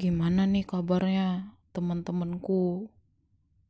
Gimana 0.00 0.48
nih 0.48 0.64
kabarnya 0.64 1.52
teman-temanku 1.76 2.88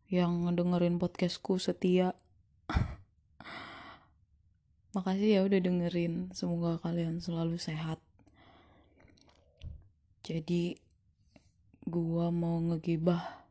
yang 0.06 0.46
ngedengerin 0.46 1.02
podcastku 1.02 1.58
setia? 1.58 2.14
Makasih 4.94 5.30
ya 5.34 5.40
udah 5.42 5.58
dengerin. 5.58 6.30
Semoga 6.30 6.78
kalian 6.86 7.18
selalu 7.18 7.58
sehat. 7.58 7.98
Jadi 10.22 10.78
gua 11.82 12.30
mau 12.30 12.62
ngegibah. 12.62 13.50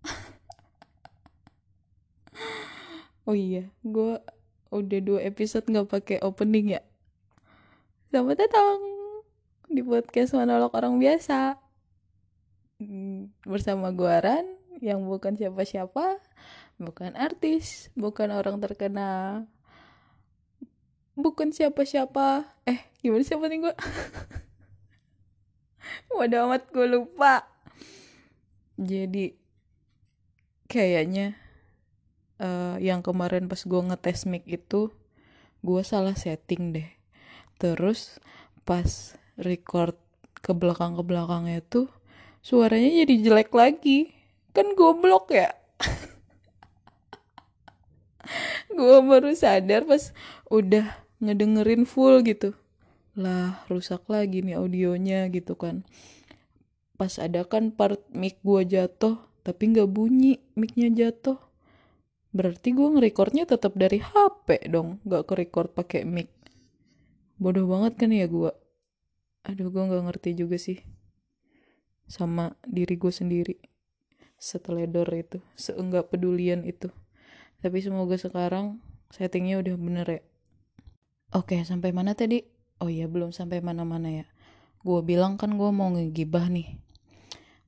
oh 3.28 3.36
iya, 3.36 3.68
gua 3.84 4.24
udah 4.72 5.00
dua 5.04 5.20
episode 5.28 5.68
nggak 5.68 5.92
pakai 5.92 6.24
opening 6.24 6.80
ya. 6.80 6.82
Selamat 8.08 8.48
datang 8.48 8.80
di 9.68 9.84
podcast 9.84 10.32
monolog 10.32 10.72
orang 10.72 10.96
biasa 10.96 11.63
bersama 13.46 13.94
Guaran 13.94 14.44
yang 14.82 15.06
bukan 15.06 15.38
siapa-siapa, 15.38 16.18
bukan 16.82 17.14
artis, 17.14 17.94
bukan 17.94 18.34
orang 18.34 18.58
terkenal, 18.58 19.46
bukan 21.14 21.54
siapa-siapa. 21.54 22.44
Eh, 22.66 22.80
gimana 23.00 23.22
siapa 23.22 23.46
nih 23.46 23.70
gue? 23.70 23.74
Waduh 26.14 26.50
amat 26.50 26.70
gue 26.74 26.86
lupa. 26.90 27.46
Jadi 28.74 29.38
kayaknya 30.66 31.38
uh, 32.42 32.76
yang 32.82 33.06
kemarin 33.06 33.46
pas 33.46 33.62
gue 33.62 33.80
ngetes 33.80 34.26
mic 34.26 34.42
itu 34.50 34.90
gue 35.62 35.82
salah 35.86 36.18
setting 36.18 36.74
deh. 36.74 36.90
Terus 37.62 38.18
pas 38.66 39.14
record 39.38 39.94
ke 40.42 40.52
belakang 40.52 40.98
ke 40.98 41.02
belakangnya 41.06 41.62
tuh 41.62 41.88
suaranya 42.44 43.02
jadi 43.02 43.14
jelek 43.24 43.50
lagi. 43.56 44.12
Kan 44.52 44.76
goblok 44.76 45.32
ya? 45.32 45.56
Gue 48.76 48.98
baru 49.02 49.32
sadar 49.32 49.88
pas 49.88 50.12
udah 50.52 50.84
ngedengerin 51.18 51.88
full 51.88 52.20
gitu. 52.22 52.52
Lah 53.16 53.64
rusak 53.72 54.04
lagi 54.12 54.44
nih 54.44 54.60
audionya 54.60 55.26
gitu 55.32 55.56
kan. 55.56 55.82
Pas 56.94 57.18
ada 57.18 57.42
kan 57.48 57.74
part 57.74 57.98
mic 58.14 58.38
gue 58.44 58.62
jatuh 58.62 59.18
tapi 59.42 59.74
nggak 59.74 59.90
bunyi 59.90 60.38
micnya 60.54 60.92
jatuh. 60.92 61.40
Berarti 62.30 62.76
gue 62.76 62.88
ngerekordnya 62.94 63.48
tetap 63.48 63.74
dari 63.74 63.98
HP 63.98 64.70
dong 64.70 65.02
nggak 65.02 65.22
ke 65.26 65.34
record 65.34 65.74
pakai 65.74 66.06
mic. 66.06 66.30
Bodoh 67.40 67.66
banget 67.66 67.98
kan 67.98 68.14
ya 68.14 68.30
gue 68.30 68.52
aduh 69.44 69.68
gue 69.68 69.82
nggak 69.84 70.04
ngerti 70.08 70.30
juga 70.40 70.56
sih 70.56 70.80
sama 72.08 72.56
diri 72.68 72.96
gue 72.96 73.12
sendiri 73.12 73.56
seteledor 74.44 75.08
itu 75.16 75.38
seenggak 75.56 76.12
pedulian 76.12 76.68
itu. 76.68 76.92
Tapi 77.64 77.80
semoga 77.80 78.20
sekarang 78.20 78.84
settingnya 79.08 79.64
udah 79.64 79.74
bener 79.80 80.06
ya. 80.06 80.22
Oke 81.32 81.64
sampai 81.64 81.96
mana 81.96 82.12
tadi? 82.12 82.44
Oh 82.82 82.92
iya 82.92 83.08
belum 83.08 83.32
sampai 83.32 83.64
mana-mana 83.64 84.12
ya. 84.12 84.26
Gue 84.84 85.00
bilang 85.00 85.40
kan 85.40 85.56
gue 85.56 85.70
mau 85.72 85.88
ngegibah 85.96 86.52
nih. 86.52 86.76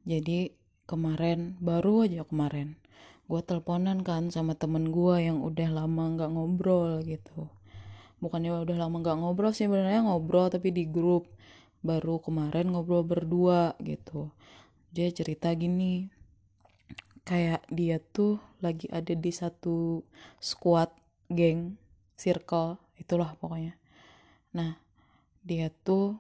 Jadi 0.04 0.52
kemarin 0.84 1.56
baru 1.58 2.06
aja 2.06 2.22
kemarin 2.28 2.78
gue 3.26 3.42
teleponan 3.42 4.06
kan 4.06 4.30
sama 4.30 4.54
temen 4.54 4.94
gue 4.94 5.18
yang 5.18 5.42
udah 5.42 5.66
lama 5.72 6.14
nggak 6.14 6.30
ngobrol 6.30 7.02
gitu. 7.02 7.50
Bukannya 8.22 8.54
udah 8.62 8.86
lama 8.86 9.02
nggak 9.02 9.18
ngobrol 9.18 9.50
sih 9.50 9.66
sebenarnya 9.66 10.06
ngobrol 10.06 10.46
tapi 10.52 10.70
di 10.70 10.86
grup 10.86 11.26
baru 11.86 12.18
kemarin 12.18 12.74
ngobrol 12.74 13.06
berdua 13.06 13.78
gitu. 13.78 14.34
Dia 14.90 15.08
cerita 15.14 15.54
gini 15.54 16.10
kayak 17.26 17.66
dia 17.70 17.98
tuh 17.98 18.38
lagi 18.62 18.86
ada 18.90 19.14
di 19.14 19.30
satu 19.34 20.02
squad 20.38 20.90
geng 21.30 21.78
circle 22.18 22.78
itulah 22.98 23.34
pokoknya. 23.38 23.78
Nah 24.54 24.78
dia 25.46 25.70
tuh 25.70 26.18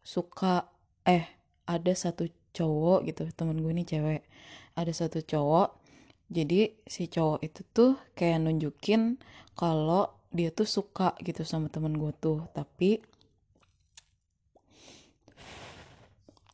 suka 0.00 0.68
eh 1.04 1.28
ada 1.68 1.92
satu 1.92 2.28
cowok 2.52 3.08
gitu 3.08 3.24
temen 3.32 3.60
gue 3.64 3.72
nih 3.72 3.88
cewek 3.88 4.22
ada 4.76 4.92
satu 4.92 5.20
cowok. 5.24 5.76
Jadi 6.32 6.72
si 6.88 7.12
cowok 7.12 7.40
itu 7.44 7.60
tuh 7.76 7.92
kayak 8.16 8.44
nunjukin 8.44 9.20
kalau 9.52 10.08
dia 10.32 10.48
tuh 10.48 10.64
suka 10.64 11.12
gitu 11.20 11.44
sama 11.44 11.68
temen 11.68 11.92
gue 11.96 12.12
tuh. 12.16 12.48
Tapi 12.56 13.04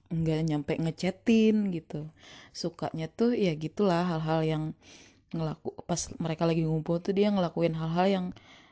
nggak 0.09 0.41
nyampe 0.49 0.73
ngechatin 0.81 1.73
gitu. 1.73 2.09
Sukanya 2.53 3.07
tuh 3.13 3.37
ya 3.37 3.53
gitulah 3.57 4.05
hal-hal 4.05 4.41
yang 4.45 4.65
ngelaku 5.37 5.77
pas 5.85 6.09
mereka 6.17 6.49
lagi 6.49 6.65
ngumpul 6.65 7.05
tuh 7.05 7.13
dia 7.13 7.29
ngelakuin 7.29 7.77
hal-hal 7.77 8.07
yang 8.09 8.27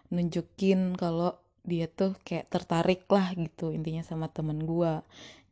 nunjukin 0.09 0.97
kalau 0.97 1.37
dia 1.67 1.91
tuh 1.91 2.17
kayak 2.25 2.49
tertarik 2.49 3.05
lah 3.11 3.35
gitu 3.37 3.75
intinya 3.75 4.01
sama 4.01 4.31
temen 4.31 4.65
gue 4.65 5.03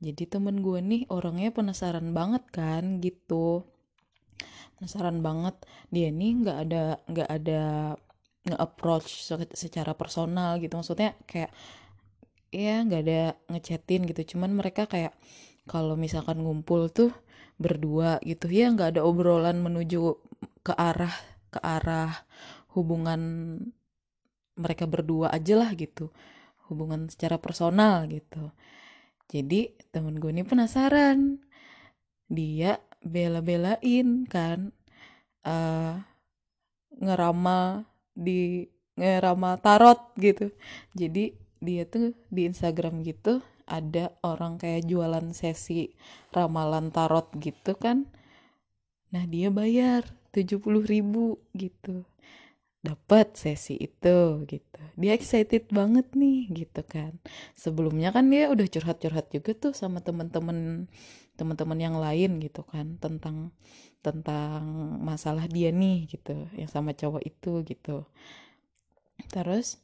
jadi 0.04 0.24
temen 0.28 0.60
gue 0.60 0.84
nih 0.84 1.02
orangnya 1.08 1.48
penasaran 1.48 2.12
banget 2.12 2.44
kan 2.52 3.00
gitu. 3.00 3.64
Penasaran 4.76 5.24
banget. 5.24 5.56
Dia 5.88 6.12
nih 6.12 6.32
nggak 6.44 6.58
ada 6.68 6.84
nggak 7.08 7.30
ada 7.30 7.62
nge-approach 8.44 9.24
secara 9.56 9.96
personal 9.96 10.60
gitu. 10.60 10.76
Maksudnya 10.76 11.16
kayak 11.24 11.48
ya 12.52 12.84
nggak 12.84 13.02
ada 13.08 13.20
ngechatin 13.48 14.04
gitu. 14.04 14.36
Cuman 14.36 14.52
mereka 14.52 14.84
kayak 14.84 15.16
kalau 15.64 15.96
misalkan 15.96 16.44
ngumpul 16.44 16.92
tuh 16.92 17.10
berdua 17.56 18.18
gitu 18.26 18.50
ya 18.50 18.68
nggak 18.74 18.98
ada 18.98 19.02
obrolan 19.06 19.62
menuju 19.62 20.18
ke 20.66 20.72
arah 20.74 21.14
ke 21.54 21.62
arah 21.62 22.26
hubungan 22.74 23.22
mereka 24.58 24.86
berdua 24.86 25.30
aja 25.30 25.54
lah 25.58 25.70
gitu. 25.74 26.10
Hubungan 26.70 27.10
secara 27.10 27.38
personal 27.38 28.06
gitu. 28.10 28.50
Jadi 29.30 29.74
temen 29.90 30.18
gue 30.18 30.30
ini 30.30 30.46
penasaran. 30.46 31.42
Dia 32.30 32.80
bela-belain 33.04 34.24
kan 34.26 34.72
uh, 35.44 36.00
ngeramal 36.98 37.84
di 38.14 38.70
ngeramal 38.94 39.58
tarot 39.58 40.14
gitu. 40.18 40.54
Jadi 40.94 41.34
dia 41.58 41.82
tuh 41.88 42.14
di 42.30 42.46
Instagram 42.46 43.02
gitu 43.02 43.42
ada 43.64 44.12
orang 44.20 44.60
kayak 44.60 44.84
jualan 44.88 45.32
sesi 45.32 45.92
ramalan 46.32 46.92
tarot 46.92 47.32
gitu 47.40 47.76
kan. 47.76 48.08
Nah 49.12 49.24
dia 49.30 49.48
bayar 49.48 50.04
70 50.34 50.84
ribu 50.84 51.38
gitu. 51.54 52.04
Dapat 52.84 53.40
sesi 53.40 53.80
itu 53.80 54.44
gitu. 54.44 54.80
Dia 55.00 55.16
excited 55.16 55.72
banget 55.72 56.12
nih 56.12 56.52
gitu 56.52 56.84
kan. 56.84 57.16
Sebelumnya 57.56 58.12
kan 58.12 58.28
dia 58.28 58.52
udah 58.52 58.66
curhat-curhat 58.68 59.32
juga 59.32 59.56
tuh 59.56 59.72
sama 59.72 60.04
temen-temen 60.04 60.90
teman-teman 61.34 61.78
yang 61.80 61.96
lain 61.98 62.38
gitu 62.38 62.62
kan 62.62 62.94
tentang 63.02 63.50
tentang 64.04 64.62
masalah 65.02 65.48
dia 65.50 65.74
nih 65.74 66.06
gitu 66.06 66.46
yang 66.54 66.68
sama 66.68 66.92
cowok 66.92 67.24
itu 67.24 67.64
gitu. 67.64 68.04
Terus 69.32 69.80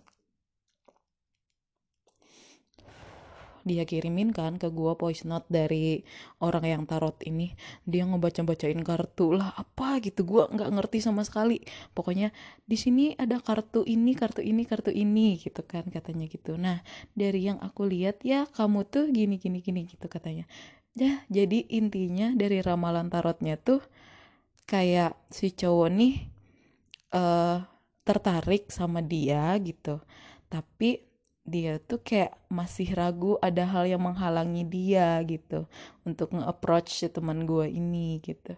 dia 3.67 3.85
kirimin 3.85 4.33
kan 4.33 4.57
ke 4.57 4.69
gue 4.69 4.93
voice 4.97 5.25
note 5.29 5.47
dari 5.51 6.03
orang 6.41 6.65
yang 6.65 6.83
tarot 6.89 7.17
ini. 7.27 7.53
Dia 7.85 8.07
ngebaca 8.07 8.43
bacain 8.47 8.81
kartu. 8.81 9.37
Lah 9.37 9.53
apa 9.57 10.01
gitu? 10.05 10.23
Gue 10.25 10.47
nggak 10.49 10.71
ngerti 10.71 10.99
sama 11.05 11.27
sekali. 11.27 11.61
Pokoknya 11.93 12.31
di 12.65 12.77
sini 12.79 13.13
ada 13.17 13.43
kartu 13.43 13.83
ini 13.85 14.13
kartu 14.15 14.41
ini 14.41 14.63
kartu 14.65 14.95
ini 14.95 15.37
gitu 15.41 15.61
kan 15.67 15.89
katanya 15.89 16.31
gitu. 16.31 16.55
Nah 16.57 16.81
dari 17.13 17.49
yang 17.49 17.59
aku 17.61 17.89
lihat 17.89 18.23
ya 18.25 18.47
kamu 18.49 18.87
tuh 18.87 19.11
gini 19.11 19.37
gini 19.37 19.59
gini 19.61 19.85
gitu 19.89 20.07
katanya. 20.07 20.49
Ya 20.95 21.23
jadi 21.31 21.67
intinya 21.71 22.35
dari 22.35 22.63
ramalan 22.63 23.13
tarotnya 23.13 23.59
tuh 23.59 23.83
kayak 24.71 25.19
si 25.35 25.51
cowok 25.51 25.89
nih 25.91 26.15
uh, 27.15 27.63
tertarik 28.07 28.71
sama 28.71 29.03
dia 29.03 29.55
gitu. 29.59 29.99
Tapi 30.51 31.10
dia 31.45 31.81
tuh 31.83 31.99
kayak 32.01 32.37
masih 32.53 32.93
ragu 32.95 33.41
ada 33.41 33.65
hal 33.67 33.89
yang 33.89 34.03
menghalangi 34.05 34.63
dia 34.69 35.19
gitu 35.25 35.67
untuk 36.07 36.37
nge-approach 36.37 36.93
si 36.95 37.07
teman 37.09 37.49
gue 37.49 37.67
ini 37.67 38.21
gitu. 38.23 38.55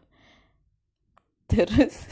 Terus 1.50 2.08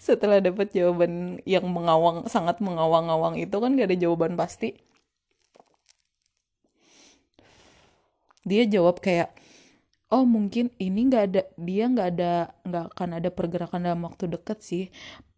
setelah 0.00 0.40
dapat 0.40 0.72
jawaban 0.72 1.42
yang 1.44 1.66
mengawang 1.68 2.24
sangat 2.30 2.62
mengawang-awang 2.64 3.36
itu 3.36 3.56
kan 3.58 3.76
gak 3.76 3.92
ada 3.92 3.98
jawaban 3.98 4.34
pasti. 4.38 4.78
Dia 8.46 8.62
jawab 8.64 9.02
kayak 9.02 9.34
oh 10.14 10.22
mungkin 10.22 10.70
ini 10.78 11.10
nggak 11.10 11.24
ada 11.32 11.42
dia 11.58 11.84
nggak 11.90 12.08
ada 12.14 12.32
nggak 12.62 12.84
akan 12.94 13.10
ada 13.18 13.30
pergerakan 13.34 13.80
dalam 13.82 14.06
waktu 14.06 14.30
dekat 14.30 14.58
sih 14.62 14.84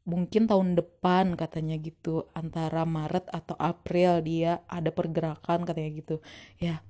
mungkin 0.09 0.49
tahun 0.49 0.81
depan 0.81 1.37
katanya 1.37 1.77
gitu 1.77 2.25
antara 2.33 2.89
Maret 2.89 3.29
atau 3.29 3.55
April 3.61 4.25
dia 4.25 4.65
ada 4.65 4.89
pergerakan 4.89 5.69
katanya 5.69 5.91
gitu. 6.01 6.17
Ya 6.57 6.81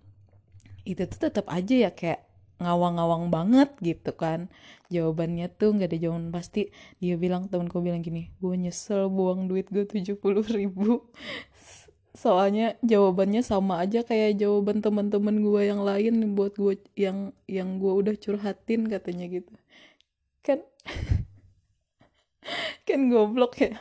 itu 0.86 1.02
tuh 1.10 1.18
tetap 1.18 1.50
aja 1.50 1.74
ya 1.74 1.90
kayak 1.90 2.22
ngawang-ngawang 2.62 3.30
banget 3.34 3.70
gitu 3.82 4.14
kan. 4.14 4.46
Jawabannya 4.94 5.50
tuh 5.50 5.74
nggak 5.74 5.90
ada 5.90 5.98
jawaban 5.98 6.30
pasti. 6.30 6.70
Dia 7.02 7.18
bilang 7.18 7.50
temenku 7.50 7.82
bilang 7.82 8.06
gini 8.06 8.30
gue 8.38 8.54
nyesel 8.54 9.10
buang 9.10 9.50
duit 9.50 9.66
gue 9.74 9.82
tujuh 9.82 10.14
puluh 10.14 10.46
ribu. 10.46 11.02
Soalnya 12.22 12.74
jawabannya 12.82 13.42
sama 13.46 13.82
aja 13.82 14.02
kayak 14.02 14.42
jawaban 14.42 14.82
teman-teman 14.82 15.42
gue 15.42 15.62
yang 15.70 15.82
lain 15.82 16.34
buat 16.34 16.54
gue 16.58 16.78
yang 16.94 17.34
yang 17.50 17.82
gue 17.82 17.92
udah 17.94 18.14
curhatin 18.14 18.86
katanya 18.86 19.26
gitu. 19.26 19.50
Kan 20.46 20.62
kan 22.88 23.12
goblok 23.12 23.60
ya. 23.60 23.76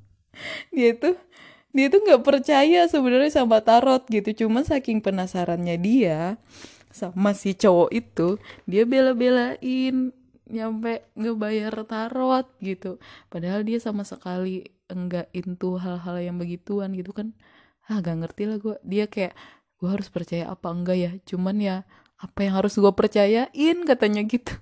Dia 0.74 0.96
tuh 0.96 1.20
dia 1.68 1.92
tuh 1.92 2.00
nggak 2.00 2.24
percaya 2.24 2.88
sebenarnya 2.88 3.44
sama 3.44 3.60
tarot 3.60 4.02
gitu. 4.08 4.44
Cuman 4.44 4.64
saking 4.64 5.04
penasarannya 5.04 5.76
dia 5.76 6.40
sama 6.88 7.36
si 7.36 7.52
cowok 7.52 7.90
itu 7.92 8.40
dia 8.64 8.88
bela-belain 8.88 10.10
nyampe 10.48 11.04
ngebayar 11.12 11.84
tarot 11.84 12.48
gitu. 12.64 12.96
Padahal 13.28 13.62
dia 13.68 13.76
sama 13.78 14.02
sekali 14.02 14.64
enggak 14.88 15.28
into 15.36 15.76
hal-hal 15.76 16.16
yang 16.18 16.40
begituan 16.40 16.96
gitu 16.96 17.12
kan. 17.12 17.36
Ah 17.84 18.00
gak 18.00 18.26
ngerti 18.26 18.48
lah 18.48 18.58
gue 18.60 18.76
dia 18.84 19.04
kayak 19.08 19.36
gue 19.78 19.88
harus 19.88 20.08
percaya 20.08 20.48
apa 20.48 20.72
enggak 20.72 20.96
ya? 20.96 21.12
Cuman 21.28 21.56
ya 21.60 21.76
apa 22.18 22.48
yang 22.48 22.58
harus 22.58 22.74
gue 22.80 22.92
percayain 22.96 23.76
katanya 23.84 24.24
gitu. 24.24 24.56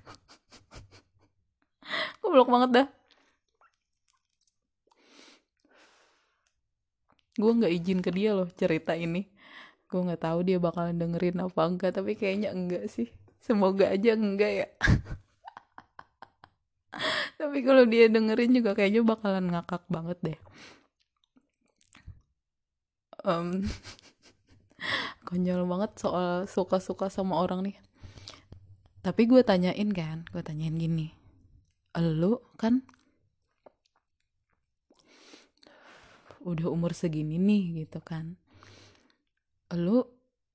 Goblok 2.21 2.51
banget 2.51 2.69
dah 2.83 2.87
gue 7.37 7.51
nggak 7.53 7.73
izin 7.73 7.99
ke 8.01 8.09
dia 8.11 8.33
loh 8.33 8.49
cerita 8.51 8.97
ini. 8.97 9.29
Gue 9.87 10.01
nggak 10.03 10.21
tahu 10.25 10.39
dia 10.43 10.57
bakalan 10.59 10.99
dengerin 10.99 11.39
apa 11.45 11.61
enggak 11.63 11.95
tapi 11.95 12.17
kayaknya 12.17 12.51
enggak 12.51 12.89
sih. 12.91 13.07
Semoga 13.39 13.87
aja 13.93 14.17
enggak 14.17 14.51
ya. 14.51 14.67
Tapi 17.37 17.61
kalau 17.61 17.85
dia 17.85 18.09
dengerin 18.09 18.51
juga 18.57 18.73
kayaknya 18.73 19.05
bakalan 19.05 19.53
ngakak 19.53 19.85
banget 19.87 20.17
deh. 20.25 20.39
Um, 23.21 23.63
konyol 25.29 25.69
banget 25.69 25.91
soal 26.01 26.49
suka-suka 26.49 27.13
sama 27.13 27.37
orang 27.37 27.61
nih. 27.71 27.77
Tapi 29.05 29.29
gue 29.29 29.45
tanyain 29.45 29.89
kan 29.93 30.25
gue 30.33 30.41
tanyain 30.41 30.75
gini. 30.75 31.13
Lu 31.95 32.41
kan 32.57 32.83
udah 36.47 36.71
umur 36.71 36.95
segini 36.95 37.35
nih 37.35 37.83
gitu 37.83 37.99
kan. 37.99 38.39
Lu 39.75 40.07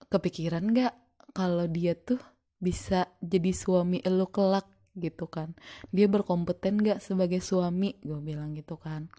kepikiran 0.09 0.73
gak 0.73 0.97
kalau 1.37 1.69
dia 1.69 1.93
tuh 1.93 2.19
bisa 2.57 3.13
jadi 3.21 3.53
suami 3.53 4.01
lu 4.09 4.25
kelak 4.33 4.65
gitu 4.97 5.29
kan? 5.29 5.53
Dia 5.93 6.09
berkompeten 6.09 6.81
gak 6.81 7.05
sebagai 7.05 7.45
suami? 7.45 8.01
Gue 8.01 8.25
bilang 8.25 8.57
gitu 8.57 8.81
kan. 8.81 9.13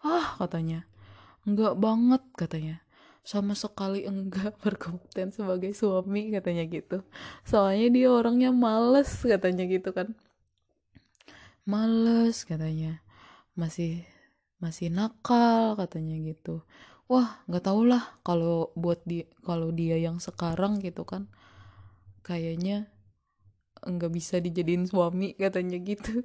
Ah 0.00 0.40
katanya. 0.40 0.88
Enggak 1.44 1.76
banget 1.76 2.24
katanya. 2.40 2.80
Sama 3.20 3.52
sekali 3.52 4.08
enggak 4.08 4.56
berkompeten 4.64 5.28
sebagai 5.28 5.76
suami 5.76 6.32
katanya 6.32 6.64
gitu. 6.64 7.04
Soalnya 7.44 7.88
dia 7.92 8.08
orangnya 8.08 8.48
males 8.48 9.12
katanya 9.20 9.68
gitu 9.68 9.92
kan 9.92 10.16
males 11.64 12.44
katanya. 12.44 13.00
Masih 13.56 14.04
masih 14.60 14.88
nakal 14.88 15.76
katanya 15.76 16.16
gitu. 16.20 16.64
Wah 17.04 17.44
nggak 17.48 17.64
tau 17.68 17.84
lah 17.84 18.16
kalau 18.24 18.72
buat 18.76 19.04
dia 19.04 19.28
kalau 19.44 19.68
dia 19.72 19.96
yang 20.00 20.20
sekarang 20.20 20.80
gitu 20.80 21.04
kan. 21.04 21.28
Kayaknya 22.24 22.88
nggak 23.84 24.12
bisa 24.12 24.40
dijadiin 24.40 24.88
suami 24.88 25.36
katanya 25.36 25.78
gitu. 25.80 26.24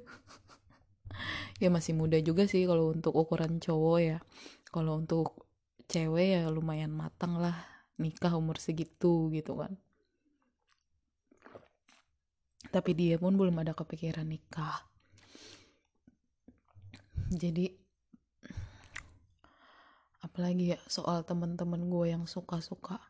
Ya 1.60 1.68
masih 1.68 1.92
muda 1.92 2.16
juga 2.24 2.48
sih 2.48 2.64
kalau 2.64 2.88
untuk 2.96 3.12
ukuran 3.12 3.60
cowok 3.60 3.98
ya. 4.00 4.18
Kalau 4.72 4.96
untuk 4.96 5.44
cewek 5.92 6.40
ya 6.40 6.48
lumayan 6.48 6.88
matang 6.88 7.36
lah 7.36 7.52
nikah 8.00 8.32
umur 8.32 8.56
segitu 8.56 9.28
gitu 9.28 9.60
kan. 9.60 9.76
Tapi 12.72 12.90
dia 12.96 13.20
pun 13.20 13.36
belum 13.36 13.60
ada 13.60 13.76
kepikiran 13.76 14.24
nikah 14.24 14.89
jadi 17.30 17.72
apalagi 20.20 20.76
ya 20.76 20.78
soal 20.90 21.22
temen-temen 21.24 21.88
gue 21.88 22.06
yang 22.12 22.24
suka-suka 22.26 23.00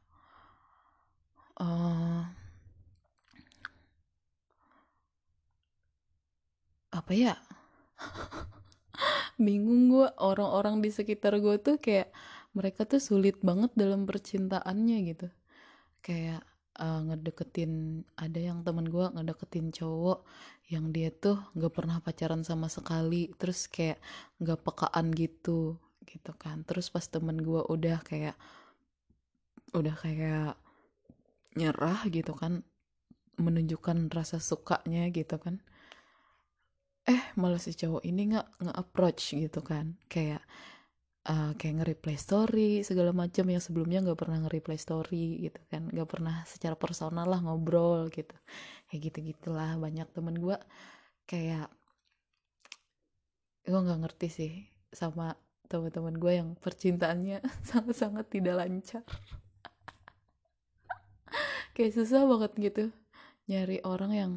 uh, 1.60 2.24
apa 6.90 7.12
ya? 7.14 7.34
Bingung 9.44 9.88
gue 9.88 10.08
orang-orang 10.20 10.82
di 10.84 10.90
sekitar 10.90 11.38
gue 11.38 11.56
tuh 11.62 11.78
kayak 11.78 12.10
mereka 12.52 12.82
tuh 12.84 12.98
sulit 12.98 13.38
banget 13.40 13.70
dalam 13.78 14.04
percintaannya 14.04 14.96
gitu. 15.06 15.28
Kayak 16.02 16.42
uh, 16.80 17.00
ngedeketin 17.06 18.02
ada 18.16 18.40
yang 18.40 18.64
temen 18.64 18.88
gue 18.88 19.06
ngedeketin 19.12 19.68
cowok 19.70 20.24
yang 20.72 20.90
dia 20.90 21.12
tuh 21.12 21.36
gak 21.54 21.74
pernah 21.76 22.00
pacaran 22.00 22.42
sama 22.42 22.72
sekali 22.72 23.30
terus 23.36 23.68
kayak 23.68 24.00
gak 24.40 24.64
pekaan 24.64 25.12
gitu 25.12 25.76
gitu 26.08 26.32
kan. 26.34 26.66
Terus 26.66 26.88
pas 26.90 27.04
temen 27.06 27.38
gue 27.38 27.60
udah 27.62 28.00
kayak 28.02 28.34
udah 29.70 29.94
kayak 29.94 30.58
nyerah 31.54 32.00
gitu 32.10 32.34
kan 32.34 32.66
menunjukkan 33.38 34.10
rasa 34.10 34.42
sukanya 34.42 35.06
gitu 35.14 35.38
kan. 35.38 35.62
Eh 37.08 37.22
malah 37.34 37.58
si 37.58 37.72
cowok 37.72 38.02
ini 38.04 38.34
nggak 38.34 38.48
nge-approach 38.60 39.34
gitu 39.38 39.60
kan. 39.64 39.96
Kayak 40.06 40.44
uh, 41.28 41.52
kayak 41.58 41.74
nge-reply 41.82 42.16
story 42.16 42.70
segala 42.86 43.12
macam 43.12 43.44
yang 43.50 43.60
sebelumnya 43.60 44.00
nggak 44.04 44.20
pernah 44.20 44.38
nge-reply 44.46 44.78
story 44.80 45.50
gitu 45.50 45.60
kan. 45.68 45.90
Nggak 45.90 46.08
pernah 46.08 46.36
secara 46.48 46.76
personal 46.78 47.26
lah 47.28 47.40
ngobrol 47.42 48.08
gitu. 48.14 48.32
Kayak 48.88 49.00
gitu 49.10 49.18
gitulah 49.34 49.76
banyak 49.76 50.08
temen 50.14 50.38
gue 50.38 50.56
kayak 51.28 51.68
gue 53.68 53.80
nggak 53.80 54.00
ngerti 54.02 54.28
sih 54.32 54.52
sama 54.90 55.36
teman-teman 55.70 56.18
gue 56.18 56.32
yang 56.34 56.48
percintaannya 56.58 57.38
sangat-sangat 57.68 58.26
tidak 58.32 58.54
lancar. 58.58 59.04
Kayak 61.74 61.94
susah 61.94 62.26
banget 62.26 62.52
gitu 62.58 62.84
nyari 63.50 63.82
orang 63.82 64.12
yang 64.14 64.32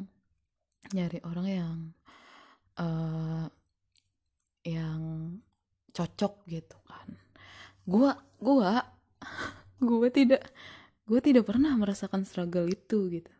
nyari 0.90 1.22
orang 1.22 1.46
yang 1.46 1.76
uh, 2.82 3.46
yang 4.66 4.98
cocok 5.94 6.42
gitu 6.50 6.76
kan. 6.84 7.08
Gue 7.86 8.10
gue 8.42 8.70
gue 9.88 10.08
tidak 10.10 10.42
gue 11.06 11.20
tidak 11.22 11.46
pernah 11.46 11.72
merasakan 11.78 12.26
struggle 12.26 12.66
itu 12.66 13.08
gitu. 13.08 13.32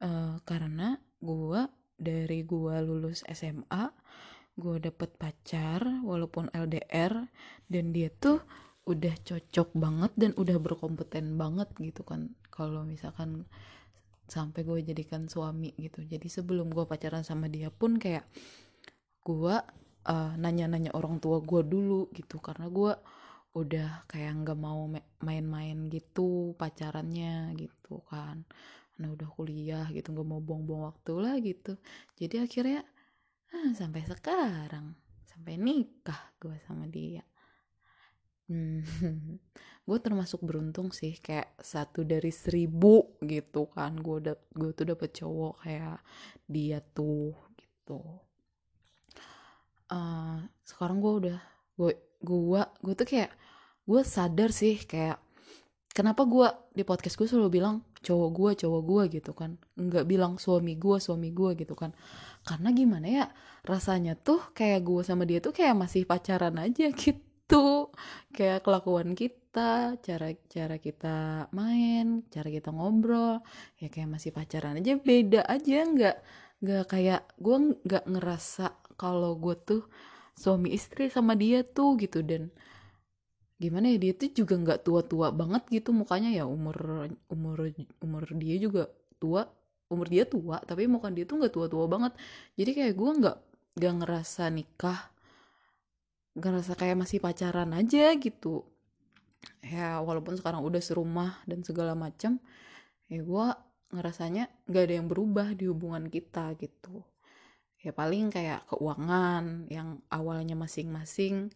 Uh, 0.00 0.40
karena 0.42 0.98
gue 1.20 1.68
dari 2.00 2.42
gue 2.42 2.76
lulus 2.80 3.22
SMA 3.28 3.92
gue 4.60 4.76
dapet 4.76 5.16
pacar 5.16 5.80
walaupun 6.04 6.52
LDR 6.52 7.28
dan 7.70 7.84
dia 7.96 8.12
tuh 8.12 8.44
udah 8.84 9.14
cocok 9.24 9.72
banget 9.72 10.12
dan 10.18 10.30
udah 10.36 10.60
berkompeten 10.60 11.38
banget 11.40 11.70
gitu 11.80 12.04
kan. 12.04 12.34
Kalau 12.52 12.84
misalkan 12.84 13.48
sampai 14.30 14.62
gue 14.62 14.78
jadikan 14.84 15.26
suami 15.26 15.72
gitu. 15.80 16.04
Jadi 16.04 16.28
sebelum 16.28 16.70
gue 16.70 16.84
pacaran 16.84 17.24
sama 17.24 17.48
dia 17.48 17.72
pun 17.72 17.96
kayak 17.96 18.26
gue 19.24 19.56
uh, 20.06 20.32
nanya-nanya 20.38 20.94
orang 20.96 21.20
tua 21.20 21.42
gue 21.42 21.62
dulu 21.66 22.08
gitu. 22.14 22.40
Karena 22.40 22.70
gue 22.70 22.92
udah 23.50 24.06
kayak 24.06 24.46
nggak 24.46 24.58
mau 24.58 24.86
main-main 25.20 25.90
gitu 25.90 26.54
pacarannya 26.54 27.56
gitu 27.58 28.00
kan. 28.06 28.46
Karena 28.94 29.06
udah 29.12 29.28
kuliah 29.34 29.86
gitu 29.90 30.14
nggak 30.14 30.28
mau 30.28 30.40
buang-buang 30.40 30.88
waktu 30.88 31.12
lah 31.18 31.34
gitu. 31.42 31.76
Jadi 32.16 32.36
akhirnya 32.40 32.80
ah, 33.52 33.72
sampai 33.74 34.06
sekarang 34.06 34.94
sampai 35.26 35.56
nikah 35.58 36.36
gue 36.38 36.56
sama 36.64 36.86
dia. 36.86 37.24
Hmm, 38.50 38.82
gue 39.86 39.98
termasuk 40.02 40.42
beruntung 40.42 40.90
sih 40.90 41.14
kayak 41.22 41.54
satu 41.62 42.02
dari 42.02 42.30
seribu 42.34 43.18
gitu 43.22 43.70
kan. 43.70 43.98
Gue 43.98 44.22
udah 44.22 44.36
gue 44.54 44.70
tuh 44.74 44.86
dapet 44.90 45.10
cowok 45.14 45.54
kayak 45.66 45.98
dia 46.46 46.78
tuh 46.82 47.34
gitu 47.58 48.29
uh, 49.90 50.38
sekarang 50.64 51.02
gue 51.02 51.12
udah 51.26 51.38
gue 51.76 51.92
gue 52.20 52.62
gue 52.62 52.94
tuh 52.94 53.06
kayak 53.06 53.30
gue 53.84 54.00
sadar 54.06 54.50
sih 54.54 54.78
kayak 54.86 55.18
kenapa 55.90 56.22
gue 56.24 56.48
di 56.72 56.86
podcast 56.86 57.18
gue 57.18 57.26
selalu 57.26 57.60
bilang 57.60 57.82
cowok 58.00 58.30
gue 58.32 58.50
cowok 58.64 58.82
gue 58.86 59.02
gitu 59.20 59.32
kan. 59.36 59.60
Nggak 59.76 60.04
bilang 60.08 60.40
suami 60.40 60.76
gue 60.80 60.96
suami 60.96 61.30
gue 61.34 61.52
gitu 61.58 61.74
kan. 61.76 61.92
Karena 62.46 62.72
gimana 62.72 63.06
ya 63.06 63.26
rasanya 63.66 64.16
tuh 64.16 64.40
kayak 64.56 64.80
gue 64.84 65.02
sama 65.04 65.28
dia 65.28 65.42
tuh 65.44 65.52
kayak 65.52 65.76
masih 65.76 66.08
pacaran 66.08 66.56
aja 66.56 66.88
gitu. 67.02 67.92
Kayak 68.32 68.64
kelakuan 68.64 69.12
kita 69.12 69.98
cara 70.00 70.30
cara 70.46 70.76
kita 70.78 71.50
main 71.50 72.22
cara 72.30 72.48
kita 72.48 72.70
ngobrol 72.70 73.42
ya 73.82 73.90
kayak 73.90 74.06
masih 74.06 74.30
pacaran 74.32 74.80
aja 74.80 74.96
beda 74.96 75.44
aja. 75.44 75.84
Nggak 75.84 76.16
nggak 76.60 76.84
kayak 76.88 77.22
gue 77.40 77.56
nggak 77.84 78.04
ngerasa 78.08 78.66
kalau 79.00 79.32
gue 79.40 79.56
tuh 79.56 79.82
suami 80.36 80.76
istri 80.76 81.08
sama 81.08 81.32
dia 81.32 81.64
tuh 81.64 81.96
gitu 81.96 82.20
dan 82.20 82.52
gimana 83.60 83.92
ya 83.92 83.98
dia 84.00 84.12
tuh 84.16 84.32
juga 84.32 84.54
nggak 84.56 84.80
tua-tua 84.84 85.32
banget 85.32 85.62
gitu 85.72 85.92
mukanya 85.92 86.32
ya 86.32 86.44
umur 86.48 87.08
umur 87.28 87.72
umur 88.00 88.24
dia 88.36 88.56
juga 88.56 88.88
tua 89.20 89.48
umur 89.92 90.08
dia 90.08 90.24
tua 90.24 90.60
tapi 90.64 90.88
muka 90.88 91.12
dia 91.12 91.28
tuh 91.28 91.40
nggak 91.40 91.52
tua-tua 91.52 91.84
banget. 91.88 92.12
Jadi 92.56 92.70
kayak 92.76 92.94
gue 92.96 93.10
nggak 93.20 93.36
nggak 93.76 93.94
ngerasa 94.04 94.44
nikah 94.52 95.00
nggak 96.36 96.50
ngerasa 96.56 96.72
kayak 96.80 96.96
masih 97.04 97.18
pacaran 97.20 97.70
aja 97.76 98.16
gitu. 98.16 98.64
Ya 99.64 100.00
walaupun 100.00 100.40
sekarang 100.40 100.64
udah 100.64 100.80
serumah 100.80 101.40
dan 101.44 101.60
segala 101.64 101.92
macam 101.92 102.40
ya 103.12 103.20
gue 103.20 103.46
ngerasanya 103.92 104.48
nggak 104.70 104.84
ada 104.86 104.94
yang 105.02 105.08
berubah 105.10 105.52
di 105.58 105.66
hubungan 105.66 106.06
kita 106.06 106.54
gitu 106.56 107.02
ya 107.80 107.92
paling 107.96 108.28
kayak 108.28 108.68
keuangan 108.68 109.64
yang 109.72 110.04
awalnya 110.12 110.52
masing-masing 110.56 111.48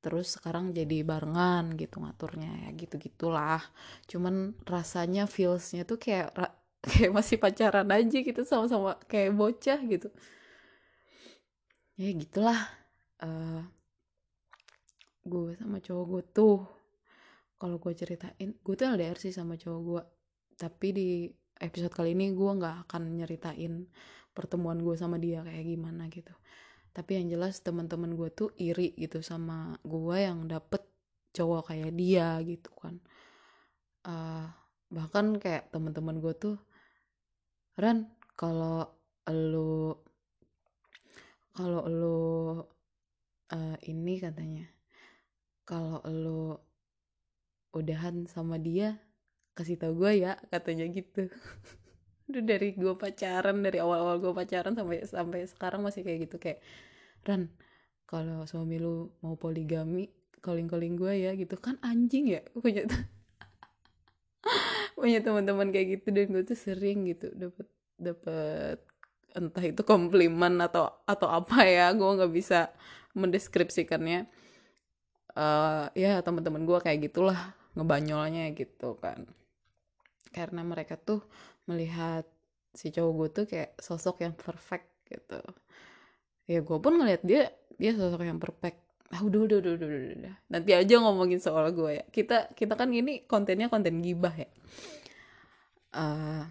terus 0.00 0.40
sekarang 0.40 0.72
jadi 0.72 1.04
barengan 1.04 1.76
gitu 1.76 2.00
ngaturnya 2.00 2.50
ya 2.66 2.68
gitu 2.72 2.96
gitulah 2.96 3.60
cuman 4.08 4.56
rasanya 4.64 5.28
feelsnya 5.28 5.84
tuh 5.84 6.00
kayak 6.00 6.32
kayak 6.88 7.12
masih 7.12 7.36
pacaran 7.36 7.88
aja 7.92 8.18
gitu 8.24 8.40
sama-sama 8.42 8.96
kayak 9.04 9.36
bocah 9.36 9.80
gitu. 9.84 10.08
Ya 12.00 12.08
gitulah 12.16 12.56
uh, 13.20 13.60
gue 15.20 15.52
sama 15.60 15.78
cowok 15.84 16.04
gue 16.08 16.22
tuh 16.32 16.58
kalau 17.60 17.76
gue 17.76 17.92
ceritain 17.92 18.56
gue 18.56 18.74
tuh 18.74 18.86
LDR 18.88 19.20
sih 19.20 19.36
sama 19.36 19.60
cowok 19.60 19.80
gue 19.84 20.02
tapi 20.56 20.88
di 20.96 21.08
episode 21.60 21.92
kali 21.92 22.16
ini 22.16 22.32
gue 22.32 22.50
nggak 22.56 22.88
akan 22.88 23.20
nyeritain 23.20 23.84
pertemuan 24.40 24.80
gue 24.80 24.96
sama 24.96 25.20
dia 25.20 25.44
kayak 25.44 25.64
gimana 25.68 26.08
gitu. 26.08 26.32
Tapi 26.96 27.20
yang 27.20 27.28
jelas 27.28 27.60
teman-teman 27.60 28.16
gue 28.16 28.32
tuh 28.32 28.50
iri 28.56 28.96
gitu 28.96 29.20
sama 29.20 29.76
gue 29.84 30.16
yang 30.16 30.48
dapet 30.48 30.82
cowok 31.36 31.70
kayak 31.70 31.92
dia 31.94 32.40
gitu 32.42 32.72
kan. 32.74 32.96
Uh, 34.00 34.48
bahkan 34.88 35.36
kayak 35.36 35.68
teman-teman 35.70 36.18
gue 36.18 36.32
tuh 36.34 36.56
Ran 37.78 38.10
kalau 38.34 38.88
lu 39.30 39.94
kalau 41.54 41.84
lu 41.86 42.20
uh, 43.52 43.76
ini 43.86 44.18
katanya 44.18 44.66
kalau 45.68 46.02
lu 46.08 46.58
udahan 47.70 48.26
sama 48.26 48.58
dia 48.58 48.98
kasih 49.54 49.78
tau 49.78 49.94
gue 49.94 50.24
ya 50.24 50.34
katanya 50.50 50.88
gitu 50.90 51.30
udah 52.30 52.42
dari 52.46 52.72
gue 52.78 52.94
pacaran 52.94 53.60
dari 53.60 53.78
awal-awal 53.82 54.22
gue 54.22 54.32
pacaran 54.32 54.72
sampai 54.72 55.02
sampai 55.04 55.44
sekarang 55.50 55.82
masih 55.82 56.06
kayak 56.06 56.30
gitu. 56.30 56.36
Kayak 56.38 56.62
Ran 57.26 57.50
kalau 58.06 58.42
suami 58.48 58.80
lu 58.80 59.10
mau 59.22 59.34
poligami 59.36 60.10
calling-calling 60.40 60.94
gue 60.96 61.12
ya 61.28 61.30
gitu. 61.34 61.58
Kan 61.58 61.76
anjing 61.82 62.30
ya 62.30 62.40
punya 62.56 62.86
punya 64.98 65.18
teman-teman 65.20 65.74
kayak 65.74 66.00
gitu. 66.00 66.08
Dan 66.14 66.32
gue 66.32 66.42
tuh 66.46 66.58
sering 66.58 67.10
gitu 67.10 67.30
dapet 67.34 67.66
dapet 68.00 68.78
entah 69.30 69.62
itu 69.62 69.82
komplimen 69.86 70.58
atau 70.58 70.90
atau 71.06 71.30
apa 71.30 71.62
ya 71.62 71.94
gue 71.94 72.10
nggak 72.18 72.32
bisa 72.34 72.70
mendeskripsikannya. 73.14 74.26
Uh, 75.30 75.86
ya 75.94 76.18
teman-teman 76.26 76.66
gue 76.66 76.78
kayak 76.82 77.10
gitulah 77.10 77.54
ngebanyolnya 77.78 78.50
gitu 78.54 78.98
kan. 78.98 79.26
Karena 80.30 80.62
mereka 80.62 80.94
tuh 80.94 81.22
melihat 81.70 82.26
si 82.74 82.90
cowok 82.90 83.12
gue 83.14 83.28
tuh 83.30 83.44
kayak 83.46 83.70
sosok 83.78 84.26
yang 84.26 84.34
perfect 84.34 84.90
gitu. 85.06 85.40
Ya 86.50 86.62
gue 86.62 86.78
pun 86.82 86.98
ngeliat 86.98 87.22
dia 87.22 87.50
dia 87.78 87.94
sosok 87.94 88.26
yang 88.26 88.42
perfect. 88.42 88.78
Ah 89.10 89.22
udah 89.26 89.42
udah 89.46 89.58
udah 89.58 89.72
udah 89.74 89.88
udah, 89.90 90.14
udah. 90.22 90.34
nanti 90.46 90.70
aja 90.70 90.94
ngomongin 91.02 91.42
soal 91.42 91.70
gue 91.74 92.02
ya. 92.02 92.04
Kita 92.10 92.50
kita 92.54 92.74
kan 92.78 92.90
ini 92.90 93.26
kontennya 93.26 93.66
konten 93.70 94.02
gibah 94.02 94.34
ya. 94.34 94.50
Uh, 95.90 96.46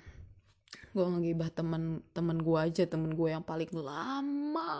gue 0.91 1.05
ngegibah 1.05 1.47
temen 1.55 2.03
temen 2.11 2.43
gue 2.43 2.59
aja 2.59 2.83
temen 2.83 3.15
gue 3.15 3.29
yang 3.31 3.43
paling 3.43 3.71
lama 3.71 4.71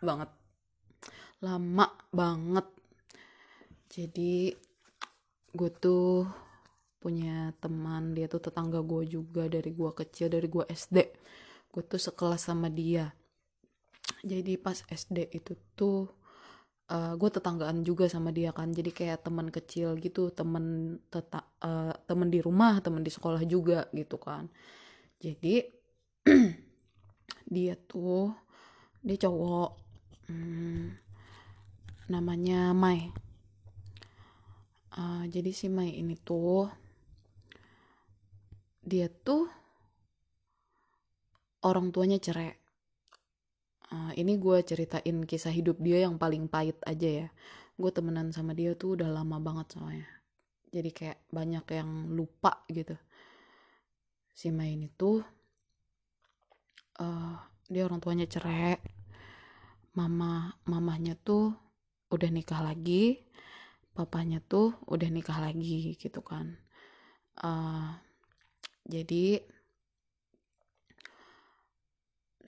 banget. 0.00 0.30
Lama 1.44 1.86
banget. 2.08 2.66
Jadi 3.92 4.56
gue 5.52 5.70
tuh 5.76 6.24
punya 7.02 7.50
teman 7.58 8.14
dia 8.14 8.30
tuh 8.30 8.38
tetangga 8.38 8.78
gue 8.86 9.02
juga 9.10 9.50
dari 9.50 9.74
gue 9.74 9.90
kecil 9.90 10.30
dari 10.30 10.46
gue 10.46 10.62
SD 10.70 10.98
gue 11.72 11.82
tuh 11.88 11.96
sekelas 12.00 12.52
sama 12.52 12.68
dia. 12.68 13.16
Jadi 14.20 14.60
pas 14.60 14.76
SD 14.76 15.32
itu 15.32 15.56
tuh 15.72 16.12
uh, 16.92 16.94
eh, 16.94 17.12
gue 17.16 17.30
tetanggaan 17.32 17.80
juga 17.80 18.06
sama 18.12 18.28
dia 18.28 18.52
kan. 18.52 18.68
Jadi 18.70 18.92
kayak 18.92 19.24
teman 19.24 19.48
kecil 19.48 19.96
gitu 19.96 20.28
temen 20.30 20.98
teta 21.08 21.48
uh, 21.64 21.96
temen 22.04 22.28
di 22.28 22.44
rumah 22.44 22.78
temen 22.84 23.00
di 23.00 23.08
sekolah 23.08 23.42
juga 23.48 23.88
gitu 23.96 24.20
kan. 24.20 24.52
Jadi 25.16 25.64
dia 27.56 27.74
tuh 27.88 28.36
dia 29.00 29.16
cowok 29.16 29.70
hmm, 30.28 30.84
namanya 32.12 32.76
Mai. 32.76 33.08
Uh, 34.92 35.24
jadi 35.24 35.56
si 35.56 35.72
Mai 35.72 35.96
ini 35.96 36.20
tuh 36.20 36.68
dia 38.82 39.06
tuh 39.06 39.46
orang 41.62 41.94
tuanya 41.94 42.18
cerai. 42.18 42.58
Uh, 43.92 44.10
ini 44.18 44.40
gue 44.40 44.58
ceritain 44.64 45.22
kisah 45.22 45.52
hidup 45.54 45.78
dia 45.78 46.02
yang 46.02 46.18
paling 46.18 46.50
pahit 46.50 46.76
aja 46.82 47.26
ya. 47.26 47.28
Gue 47.78 47.90
temenan 47.94 48.34
sama 48.34 48.52
dia 48.52 48.74
tuh 48.74 48.98
udah 48.98 49.08
lama 49.08 49.38
banget 49.38 49.78
soalnya. 49.78 50.08
Jadi 50.72 50.90
kayak 50.90 51.18
banyak 51.30 51.64
yang 51.70 51.90
lupa 52.10 52.64
gitu. 52.72 52.96
Si 54.32 54.48
Mai 54.48 54.74
ini 54.74 54.88
tuh 54.88 55.20
uh, 56.98 57.36
dia 57.68 57.82
orang 57.86 58.00
tuanya 58.00 58.26
cerai. 58.26 58.80
Mama 59.92 60.56
mamahnya 60.64 61.14
tuh 61.20 61.52
udah 62.08 62.30
nikah 62.32 62.64
lagi. 62.64 63.20
Papanya 63.92 64.40
tuh 64.40 64.72
udah 64.88 65.08
nikah 65.12 65.36
lagi 65.36 65.92
gitu 66.00 66.24
kan. 66.24 66.56
Uh, 67.36 67.92
jadi 68.86 69.40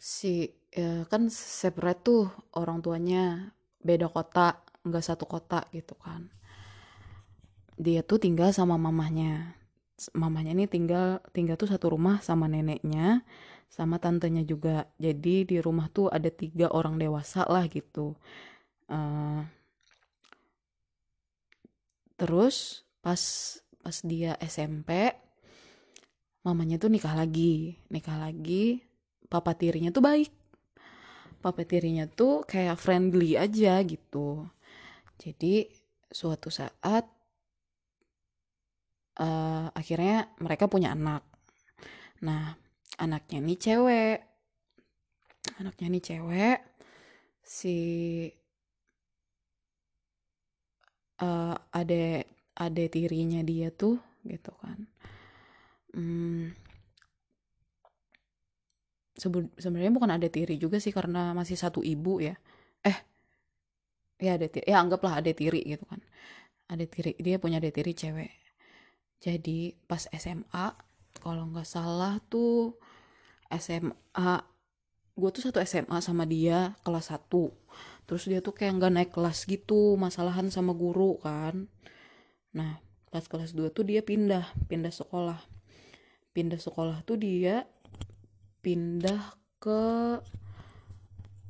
si 0.04 0.50
ya 0.74 1.06
kan 1.08 1.32
separate 1.32 2.02
tuh 2.04 2.28
orang 2.58 2.84
tuanya 2.84 3.54
beda 3.80 4.10
kota 4.10 4.60
nggak 4.84 5.04
satu 5.04 5.24
kota 5.24 5.64
gitu 5.72 5.96
kan. 5.96 6.28
Dia 7.80 8.04
tuh 8.04 8.20
tinggal 8.20 8.52
sama 8.52 8.76
mamahnya. 8.76 9.56
Mamahnya 10.12 10.52
ini 10.52 10.66
tinggal 10.68 11.22
tinggal 11.32 11.56
tuh 11.56 11.70
satu 11.70 11.94
rumah 11.94 12.20
sama 12.20 12.50
neneknya 12.50 13.24
sama 13.72 13.96
tantenya 14.02 14.44
juga. 14.44 14.90
Jadi 15.00 15.48
di 15.48 15.56
rumah 15.62 15.88
tuh 15.88 16.12
ada 16.12 16.28
tiga 16.28 16.68
orang 16.68 17.00
dewasa 17.00 17.48
lah 17.48 17.64
gitu. 17.70 18.18
Uh, 18.90 19.40
terus 22.20 22.84
pas 23.00 23.18
pas 23.80 23.96
dia 24.04 24.36
SMP 24.44 25.23
mamanya 26.44 26.76
tuh 26.76 26.92
nikah 26.92 27.16
lagi 27.16 27.80
nikah 27.88 28.20
lagi 28.20 28.84
papa 29.28 29.56
tirinya 29.56 29.90
tuh 29.90 30.04
baik. 30.04 30.30
Tirinya 31.44 32.08
tuh 32.08 32.40
kayak 32.48 32.80
friendly 32.80 33.36
aja 33.36 33.76
gitu. 33.84 34.48
Jadi 35.20 35.68
suatu 36.08 36.48
saat 36.48 37.04
uh, 39.20 39.68
akhirnya 39.76 40.32
mereka 40.40 40.72
punya 40.72 40.96
anak. 40.96 41.20
Nah 42.24 42.56
anaknya 42.96 43.44
nih 43.44 43.58
cewek. 43.60 44.18
Anaknya 45.60 45.86
nih 45.92 46.04
cewek 46.04 46.58
si 47.44 47.76
uh, 51.20 51.56
ade 51.76 52.24
ade 52.56 52.84
tirinya 52.88 53.44
dia 53.44 53.68
tuh 53.68 54.00
gitu 54.24 54.56
kan 54.64 54.88
hmm, 55.94 56.52
sebenarnya 59.58 59.92
bukan 59.94 60.10
ada 60.10 60.26
tiri 60.26 60.58
juga 60.58 60.82
sih 60.82 60.90
karena 60.90 61.32
masih 61.32 61.54
satu 61.54 61.80
ibu 61.80 62.18
ya. 62.18 62.34
Eh 62.82 62.98
ya 64.18 64.36
ada 64.38 64.46
tiri 64.50 64.66
ya 64.66 64.82
anggaplah 64.82 65.22
ada 65.22 65.30
tiri 65.30 65.62
gitu 65.64 65.86
kan. 65.86 66.02
Ada 66.66 66.84
tiri 66.90 67.14
dia 67.22 67.38
punya 67.38 67.62
ada 67.62 67.70
tiri 67.70 67.94
cewek. 67.94 68.32
Jadi 69.22 69.72
pas 69.86 70.04
SMA 70.10 70.66
kalau 71.22 71.48
nggak 71.48 71.68
salah 71.68 72.18
tuh 72.26 72.76
SMA 73.54 74.32
gue 75.14 75.30
tuh 75.30 75.42
satu 75.46 75.62
SMA 75.62 76.02
sama 76.02 76.26
dia 76.26 76.74
kelas 76.82 77.14
1 77.14 77.30
terus 78.04 78.26
dia 78.26 78.42
tuh 78.42 78.50
kayak 78.50 78.82
nggak 78.82 78.92
naik 78.92 79.10
kelas 79.14 79.46
gitu 79.46 79.94
masalahan 79.94 80.50
sama 80.50 80.74
guru 80.74 81.22
kan. 81.22 81.70
Nah 82.50 82.82
pas 83.14 83.22
kelas 83.30 83.54
2 83.54 83.70
tuh 83.70 83.86
dia 83.86 84.02
pindah 84.02 84.50
pindah 84.66 84.90
sekolah 84.90 85.53
pindah 86.34 86.58
sekolah 86.58 87.06
tuh 87.06 87.16
dia 87.16 87.62
pindah 88.60 89.38
ke 89.62 89.82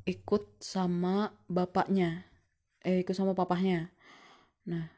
ikut 0.05 0.61
sama 0.61 1.33
bapaknya. 1.49 2.29
Eh 2.85 3.01
ikut 3.01 3.17
sama 3.17 3.33
papahnya. 3.33 3.89
Nah 4.69 4.93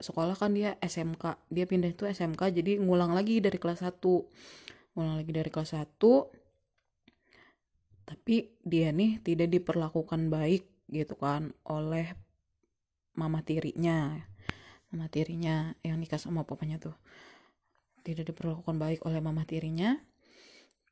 sekolah 0.00 0.36
kan 0.36 0.56
dia 0.56 0.80
SMK 0.80 1.48
dia 1.52 1.64
pindah 1.68 1.92
itu 1.92 2.08
SMK 2.08 2.52
jadi 2.60 2.76
ngulang 2.80 3.16
lagi 3.16 3.40
dari 3.40 3.56
kelas 3.56 3.80
1 3.80 3.96
ngulang 4.92 5.16
lagi 5.16 5.32
dari 5.32 5.48
kelas 5.48 5.72
1 5.72 5.96
tapi 8.04 8.52
dia 8.60 8.92
nih 8.92 9.24
tidak 9.24 9.48
diperlakukan 9.48 10.28
baik 10.28 10.68
gitu 10.92 11.16
kan 11.16 11.52
oleh 11.68 12.12
mama 13.16 13.40
tirinya. 13.40 14.20
Mama 14.92 15.08
tirinya 15.10 15.74
yang 15.82 15.98
nikah 15.98 16.20
sama 16.20 16.44
papanya 16.46 16.78
tuh 16.78 16.94
tidak 18.06 18.30
diperlakukan 18.30 18.78
baik 18.78 19.02
oleh 19.02 19.18
mama 19.18 19.42
tirinya. 19.42 19.98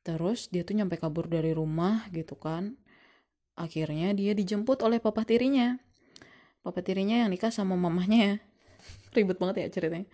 Terus 0.03 0.51
dia 0.51 0.67
tuh 0.67 0.75
nyampe 0.75 0.99
kabur 0.99 1.31
dari 1.31 1.55
rumah 1.55 2.11
gitu 2.11 2.35
kan. 2.35 2.75
Akhirnya 3.55 4.11
dia 4.11 4.35
dijemput 4.35 4.83
oleh 4.83 4.99
papa 4.99 5.23
tirinya. 5.23 5.79
Papa 6.59 6.83
tirinya 6.83 7.23
yang 7.23 7.31
nikah 7.31 7.55
sama 7.55 7.79
mamahnya. 7.79 8.43
Ribet 9.15 9.39
banget 9.39 9.63
ya 9.63 9.67
ceritanya. 9.71 10.07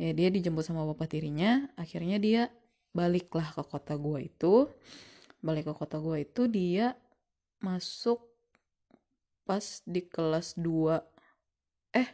Ya 0.00 0.16
dia 0.16 0.32
dijemput 0.32 0.64
sama 0.64 0.88
papa 0.88 1.04
tirinya. 1.04 1.68
Akhirnya 1.76 2.16
dia 2.16 2.48
baliklah 2.96 3.52
ke 3.52 3.60
kota 3.68 4.00
gua 4.00 4.24
itu. 4.24 4.72
Balik 5.44 5.68
ke 5.68 5.74
kota 5.76 5.96
gue 5.96 6.20
itu 6.20 6.44
dia 6.52 6.96
masuk 7.64 8.20
pas 9.48 9.80
di 9.88 10.04
kelas 10.04 10.52
2 10.60 11.00
eh 11.96 12.08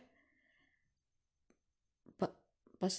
pa, 2.14 2.30
pas 2.78 2.94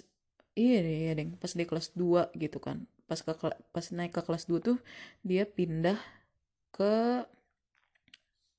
iya 0.57 0.77
deh 0.81 0.95
iya 1.05 1.11
deh. 1.17 1.27
Pas 1.37 1.53
di 1.53 1.63
kelas 1.69 1.93
2 1.93 2.33
gitu 2.33 2.57
kan. 2.57 2.77
Pas 3.05 3.19
ke 3.21 3.31
pas 3.73 3.85
naik 3.93 4.11
ke 4.17 4.21
kelas 4.25 4.49
2 4.49 4.59
tuh 4.67 4.77
dia 5.21 5.45
pindah 5.45 5.97
ke 6.73 7.23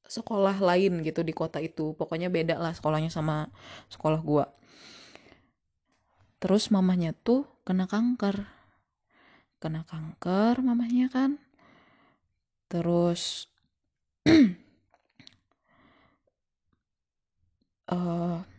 sekolah 0.09 0.57
lain 0.57 1.05
gitu 1.05 1.21
di 1.27 1.35
kota 1.35 1.59
itu. 1.59 1.93
Pokoknya 1.99 2.31
beda 2.33 2.57
lah 2.57 2.73
sekolahnya 2.73 3.11
sama 3.13 3.51
sekolah 3.93 4.21
gua. 4.23 4.47
Terus 6.39 6.71
mamanya 6.71 7.11
tuh 7.13 7.45
kena 7.67 7.91
kanker. 7.91 8.47
Kena 9.59 9.83
kanker 9.83 10.63
mamanya 10.63 11.11
kan. 11.11 11.43
Terus 12.71 13.51
uh, 17.91 18.39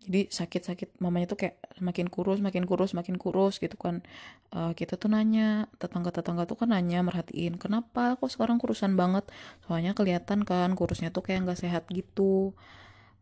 jadi 0.00 0.32
sakit-sakit 0.32 0.96
mamanya 1.04 1.28
tuh 1.28 1.44
kayak 1.44 1.60
makin 1.84 2.08
kurus 2.08 2.40
makin 2.40 2.64
kurus 2.64 2.96
makin 2.96 3.20
kurus 3.20 3.60
gitu 3.60 3.76
kan. 3.76 4.00
Uh, 4.48 4.72
kita 4.72 4.96
tuh 4.96 5.12
nanya 5.12 5.68
tetangga-tetangga 5.76 6.48
tuh 6.48 6.56
kan 6.56 6.72
nanya 6.72 7.04
merhatiin 7.04 7.60
kenapa 7.60 8.16
kok 8.16 8.32
sekarang 8.32 8.56
kurusan 8.56 8.96
banget? 8.96 9.28
Soalnya 9.68 9.92
kelihatan 9.92 10.48
kan 10.48 10.72
kurusnya 10.72 11.12
tuh 11.12 11.20
kayak 11.20 11.44
nggak 11.44 11.60
sehat 11.60 11.84
gitu. 11.92 12.56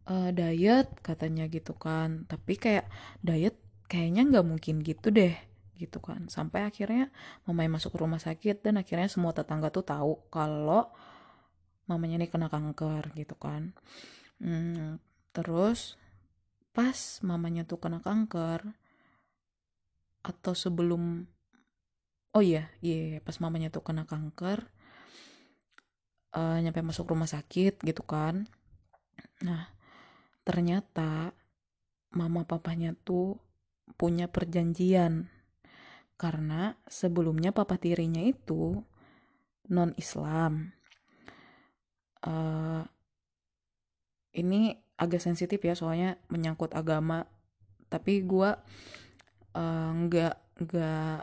Uh, 0.07 0.31
diet 0.31 0.87
katanya 1.03 1.51
gitu 1.51 1.75
kan. 1.75 2.23
Tapi 2.31 2.55
kayak 2.55 2.87
diet 3.27 3.59
kayaknya 3.91 4.23
nggak 4.31 4.47
mungkin 4.47 4.79
gitu 4.87 5.11
deh 5.11 5.35
gitu 5.75 5.99
kan. 5.99 6.31
Sampai 6.31 6.63
akhirnya 6.63 7.11
mamanya 7.43 7.83
masuk 7.83 7.99
rumah 7.99 8.23
sakit 8.23 8.63
dan 8.63 8.79
akhirnya 8.79 9.11
semua 9.11 9.35
tetangga 9.35 9.75
tuh 9.75 9.83
tahu 9.83 10.31
kalau 10.31 10.95
mamanya 11.91 12.23
ini 12.23 12.31
kena 12.31 12.47
kanker 12.47 13.11
gitu 13.19 13.35
kan. 13.35 13.75
Hmm, 14.39 15.03
terus 15.35 15.99
pas 16.79 16.95
mamanya 17.27 17.67
tuh 17.67 17.83
kena 17.83 17.99
kanker 17.99 18.63
atau 20.23 20.55
sebelum 20.55 21.27
oh 22.39 22.43
iya 22.45 22.71
iya, 22.79 23.19
iya 23.19 23.19
pas 23.19 23.35
mamanya 23.43 23.67
tuh 23.75 23.83
kena 23.83 24.07
kanker 24.07 24.63
uh, 26.39 26.63
nyampe 26.63 26.79
masuk 26.87 27.11
rumah 27.11 27.27
sakit 27.27 27.83
gitu 27.83 28.07
kan. 28.07 28.47
Nah 29.43 29.75
ternyata 30.47 31.35
mama 32.15 32.47
papanya 32.47 32.95
tuh 32.95 33.43
punya 33.99 34.31
perjanjian 34.31 35.27
karena 36.15 36.79
sebelumnya 36.87 37.51
papa 37.51 37.75
tirinya 37.75 38.23
itu 38.23 38.87
non 39.67 39.99
Islam 39.99 40.71
uh, 42.23 42.87
ini 44.39 44.88
agak 44.99 45.23
sensitif 45.23 45.63
ya 45.63 45.79
soalnya 45.79 46.19
menyangkut 46.29 46.75
agama. 46.75 47.25
Tapi 47.89 48.27
gue 48.27 48.51
uh, 49.55 49.91
nggak 49.95 50.35
nggak 50.59 51.19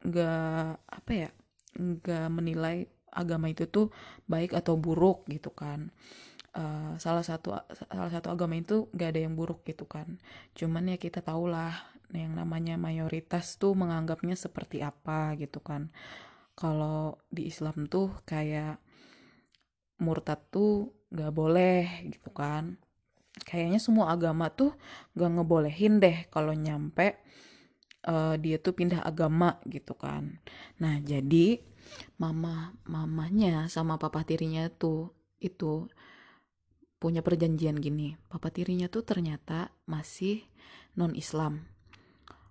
nggak 0.00 0.68
apa 0.90 1.12
ya 1.12 1.30
nggak 1.78 2.26
menilai 2.32 2.88
agama 3.10 3.50
itu 3.50 3.66
tuh 3.66 3.90
baik 4.26 4.54
atau 4.54 4.74
buruk 4.78 5.26
gitu 5.30 5.50
kan. 5.54 5.90
Uh, 6.50 6.98
salah 6.98 7.22
satu 7.22 7.54
salah 7.86 8.10
satu 8.10 8.34
agama 8.34 8.58
itu 8.58 8.90
gak 8.90 9.14
ada 9.14 9.22
yang 9.22 9.38
buruk 9.38 9.62
gitu 9.62 9.86
kan. 9.86 10.18
Cuman 10.58 10.90
ya 10.90 10.98
kita 10.98 11.22
tahulah 11.22 11.70
yang 12.10 12.34
namanya 12.34 12.74
mayoritas 12.74 13.54
tuh 13.54 13.78
menganggapnya 13.78 14.34
seperti 14.34 14.82
apa 14.82 15.38
gitu 15.38 15.62
kan. 15.62 15.94
Kalau 16.58 17.22
di 17.30 17.46
Islam 17.46 17.86
tuh 17.86 18.10
kayak 18.26 18.82
murtad 20.02 20.42
tuh 20.50 20.90
gak 21.10 21.32
boleh 21.34 22.10
gitu 22.10 22.30
kan. 22.30 22.78
Kayaknya 23.46 23.80
semua 23.82 24.14
agama 24.14 24.50
tuh 24.50 24.74
gak 25.14 25.30
ngebolehin 25.38 25.98
deh 25.98 26.26
kalau 26.30 26.54
nyampe 26.54 27.18
uh, 28.06 28.34
dia 28.38 28.58
tuh 28.62 28.74
pindah 28.74 29.02
agama 29.02 29.58
gitu 29.66 29.94
kan. 29.98 30.38
Nah 30.78 30.98
jadi 31.02 31.60
mama 32.22 32.74
mamanya 32.86 33.66
sama 33.66 33.98
papa 33.98 34.22
tirinya 34.22 34.70
tuh 34.70 35.10
itu 35.42 35.90
punya 37.00 37.24
perjanjian 37.24 37.80
gini. 37.80 38.14
Papa 38.30 38.52
tirinya 38.54 38.86
tuh 38.86 39.02
ternyata 39.02 39.72
masih 39.88 40.44
non 40.94 41.14
Islam 41.16 41.70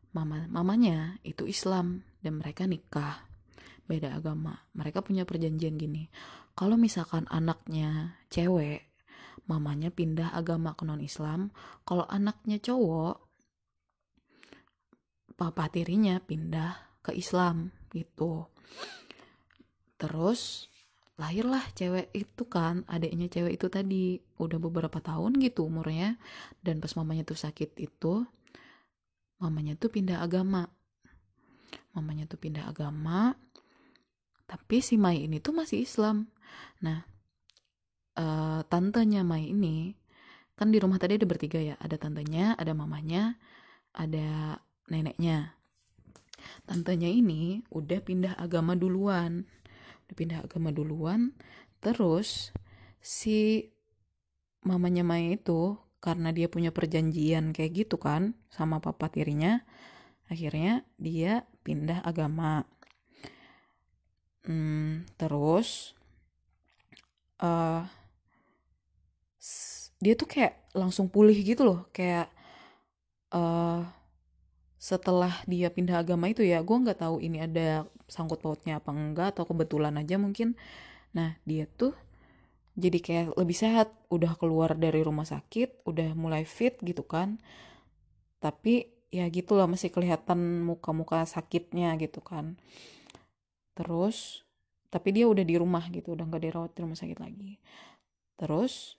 mama 0.09 0.49
mamanya 0.49 1.21
itu 1.21 1.45
Islam 1.45 2.01
dan 2.25 2.41
mereka 2.41 2.65
nikah. 2.65 3.29
Beda 3.89 4.13
agama. 4.13 4.69
Mereka 4.77 5.01
punya 5.01 5.25
perjanjian 5.25 5.73
gini 5.77 6.13
kalau 6.59 6.75
misalkan 6.75 7.23
anaknya 7.31 8.19
cewek 8.27 8.83
mamanya 9.47 9.95
pindah 9.95 10.35
agama 10.35 10.75
ke 10.75 10.83
non 10.83 10.99
Islam 10.99 11.55
kalau 11.87 12.03
anaknya 12.11 12.59
cowok 12.59 13.15
papa 15.39 15.71
tirinya 15.71 16.19
pindah 16.19 16.99
ke 16.99 17.15
Islam 17.15 17.71
gitu. 17.95 18.51
Terus 19.95 20.67
lahirlah 21.15 21.63
cewek 21.79 22.11
itu 22.11 22.43
kan 22.51 22.83
adiknya 22.91 23.31
cewek 23.31 23.55
itu 23.55 23.67
tadi 23.71 24.19
udah 24.19 24.59
beberapa 24.59 24.99
tahun 24.99 25.39
gitu 25.39 25.63
umurnya 25.63 26.19
dan 26.59 26.83
pas 26.83 26.91
mamanya 26.99 27.23
tuh 27.23 27.39
sakit 27.39 27.79
itu 27.79 28.27
mamanya 29.39 29.79
tuh 29.79 29.95
pindah 29.95 30.19
agama. 30.19 30.67
Mamanya 31.95 32.27
tuh 32.27 32.35
pindah 32.35 32.67
agama 32.67 33.31
tapi 34.49 34.81
si 34.81 34.97
Mai 34.97 35.29
ini 35.29 35.37
tuh 35.37 35.53
masih 35.53 35.85
Islam. 35.85 36.25
Nah 36.81 37.05
uh, 38.17 38.65
tantenya 38.65 39.21
Mai 39.21 39.53
ini 39.53 39.93
kan 40.57 40.73
di 40.73 40.81
rumah 40.81 40.97
tadi 40.97 41.21
ada 41.21 41.29
bertiga 41.29 41.61
ya. 41.61 41.77
Ada 41.77 42.01
tantenya 42.01 42.57
ada 42.57 42.73
mamanya 42.73 43.37
ada 43.93 44.57
neneknya. 44.89 45.53
Tantenya 46.65 47.13
ini 47.13 47.61
udah 47.69 48.01
pindah 48.01 48.33
agama 48.41 48.73
duluan. 48.73 49.45
Udah 50.09 50.15
pindah 50.17 50.39
agama 50.41 50.73
duluan. 50.73 51.37
Terus 51.77 52.49
si 52.97 53.69
mamanya 54.65 55.05
Mai 55.05 55.37
itu 55.37 55.77
karena 55.99 56.33
dia 56.33 56.49
punya 56.49 56.71
perjanjian 56.71 57.51
kayak 57.51 57.85
gitu 57.85 57.99
kan 57.99 58.35
sama 58.47 58.79
papa 58.79 59.11
tirinya 59.11 59.67
akhirnya 60.31 60.87
dia 60.95 61.43
pindah 61.67 61.99
agama 62.07 62.63
hmm, 64.47 65.09
terus 65.19 65.97
uh, 67.41 67.83
dia 69.99 70.13
tuh 70.15 70.27
kayak 70.27 70.55
langsung 70.71 71.11
pulih 71.11 71.35
gitu 71.35 71.67
loh 71.67 71.79
kayak 71.91 72.31
uh, 73.35 73.83
setelah 74.79 75.43
dia 75.43 75.67
pindah 75.67 75.99
agama 75.99 76.31
itu 76.31 76.39
ya 76.39 76.63
gue 76.63 76.71
nggak 76.71 77.03
tahu 77.03 77.19
ini 77.19 77.43
ada 77.43 77.83
sangkut 78.07 78.39
pautnya 78.39 78.79
apa 78.79 78.95
enggak 78.95 79.35
atau 79.35 79.43
kebetulan 79.43 79.93
aja 79.99 80.15
mungkin. 80.15 80.55
Nah 81.11 81.35
dia 81.43 81.67
tuh 81.67 81.91
jadi 82.79 82.99
kayak 83.03 83.27
lebih 83.35 83.57
sehat 83.59 83.91
udah 84.07 84.39
keluar 84.39 84.71
dari 84.79 85.03
rumah 85.03 85.27
sakit 85.27 85.83
udah 85.83 86.15
mulai 86.15 86.47
fit 86.47 86.79
gitu 86.79 87.03
kan. 87.03 87.43
Tapi 88.39 88.87
ya 89.11 89.27
gitulah 89.27 89.67
masih 89.67 89.91
kelihatan 89.91 90.63
muka-muka 90.63 91.27
sakitnya 91.27 91.97
gitu 91.99 92.21
kan 92.21 92.55
terus 93.79 94.43
tapi 94.91 95.15
dia 95.15 95.29
udah 95.29 95.45
di 95.45 95.55
rumah 95.55 95.85
gitu 95.87 96.17
udah 96.17 96.27
nggak 96.27 96.43
dirawat 96.49 96.71
di 96.75 96.79
rumah 96.83 96.97
sakit 96.97 97.19
lagi. 97.21 97.61
Terus 98.35 98.97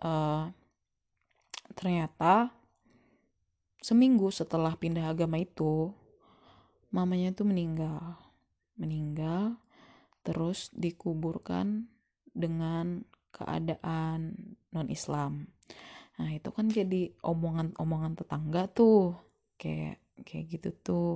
uh, 0.00 0.48
ternyata 1.76 2.54
seminggu 3.82 4.32
setelah 4.32 4.72
pindah 4.78 5.10
agama 5.10 5.36
itu 5.42 5.90
mamanya 6.94 7.34
tuh 7.34 7.50
meninggal. 7.50 8.16
Meninggal 8.78 9.58
terus 10.22 10.70
dikuburkan 10.72 11.90
dengan 12.32 13.04
keadaan 13.34 14.38
non 14.72 14.88
Islam 14.88 15.50
nah 16.20 16.28
itu 16.28 16.54
kan 16.54 16.70
jadi 16.70 17.10
omongan-omongan 17.24 18.14
tetangga 18.14 18.70
tuh. 18.70 19.18
Kayak 19.58 19.98
kayak 20.22 20.44
gitu 20.54 20.70
tuh. 20.78 21.12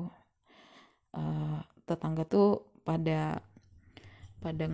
Uh, 1.14 1.62
tetangga 1.86 2.26
tuh 2.26 2.66
pada 2.82 3.40
pada 4.42 4.66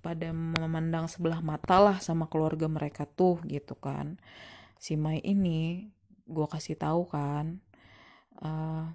pada 0.00 0.28
memandang 0.32 1.06
sebelah 1.06 1.44
mata 1.44 1.76
lah 1.78 1.98
sama 2.00 2.26
keluarga 2.26 2.66
mereka 2.66 3.04
tuh 3.04 3.42
gitu 3.46 3.76
kan. 3.76 4.16
Si 4.80 4.96
Mai 4.96 5.20
ini 5.20 5.90
gue 6.30 6.46
kasih 6.46 6.78
tahu 6.78 7.10
kan 7.10 7.58
uh, 8.40 8.88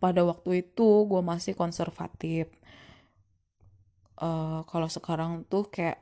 pada 0.00 0.20
waktu 0.24 0.66
itu 0.66 1.08
gue 1.08 1.22
masih 1.24 1.56
konservatif. 1.56 2.50
Uh, 4.14 4.62
kalau 4.70 4.86
sekarang 4.86 5.42
tuh 5.50 5.66
kayak 5.66 5.98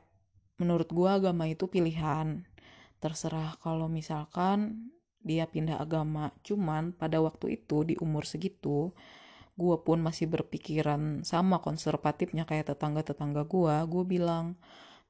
menurut 0.61 0.89
gue 0.91 1.09
agama 1.09 1.49
itu 1.49 1.65
pilihan. 1.65 2.45
Terserah 3.01 3.59
kalau 3.59 3.91
misalkan 3.91 4.91
dia 5.23 5.47
pindah 5.47 5.79
agama 5.79 6.35
cuman 6.43 6.91
pada 6.91 7.23
waktu 7.23 7.63
itu 7.63 7.87
di 7.87 7.95
umur 8.03 8.27
segitu 8.27 8.91
gue 9.53 9.77
pun 9.85 10.01
masih 10.01 10.25
berpikiran 10.29 11.21
sama 11.21 11.61
konservatifnya 11.61 12.43
kayak 12.49 12.73
tetangga-tetangga 12.73 13.45
gue 13.45 13.75
gue 13.85 14.03
bilang 14.05 14.57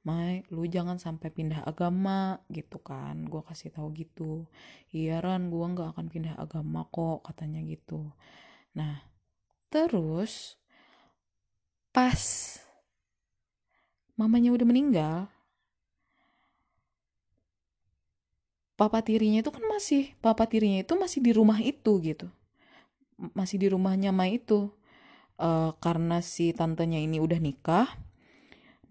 Mai 0.04 0.44
lu 0.52 0.68
jangan 0.68 1.00
sampai 1.00 1.32
pindah 1.32 1.64
agama 1.64 2.44
gitu 2.52 2.76
kan. 2.84 3.24
Gue 3.24 3.40
kasih 3.40 3.72
tahu 3.72 3.88
gitu. 3.96 4.52
Iya 4.92 5.24
Ran 5.24 5.48
gue 5.48 5.64
nggak 5.64 5.96
akan 5.96 6.12
pindah 6.12 6.36
agama 6.36 6.84
kok 6.92 7.24
katanya 7.24 7.64
gitu. 7.64 8.12
Nah 8.76 9.00
terus 9.72 10.60
pas 11.96 12.20
mamanya 14.20 14.54
udah 14.54 14.68
meninggal 14.68 15.18
papa 18.78 19.02
tirinya 19.02 19.42
itu 19.42 19.50
kan 19.50 19.66
masih 19.66 20.14
papa 20.22 20.46
tirinya 20.46 20.82
itu 20.86 20.94
masih 20.98 21.20
di 21.26 21.32
rumah 21.34 21.58
itu 21.62 21.98
gitu 22.02 22.30
masih 23.18 23.62
di 23.62 23.68
rumahnya 23.70 24.12
Mai 24.12 24.42
itu 24.42 24.72
uh, 25.40 25.72
karena 25.80 26.20
si 26.20 26.52
tantenya 26.54 27.00
ini 27.00 27.18
udah 27.20 27.40
nikah 27.40 27.90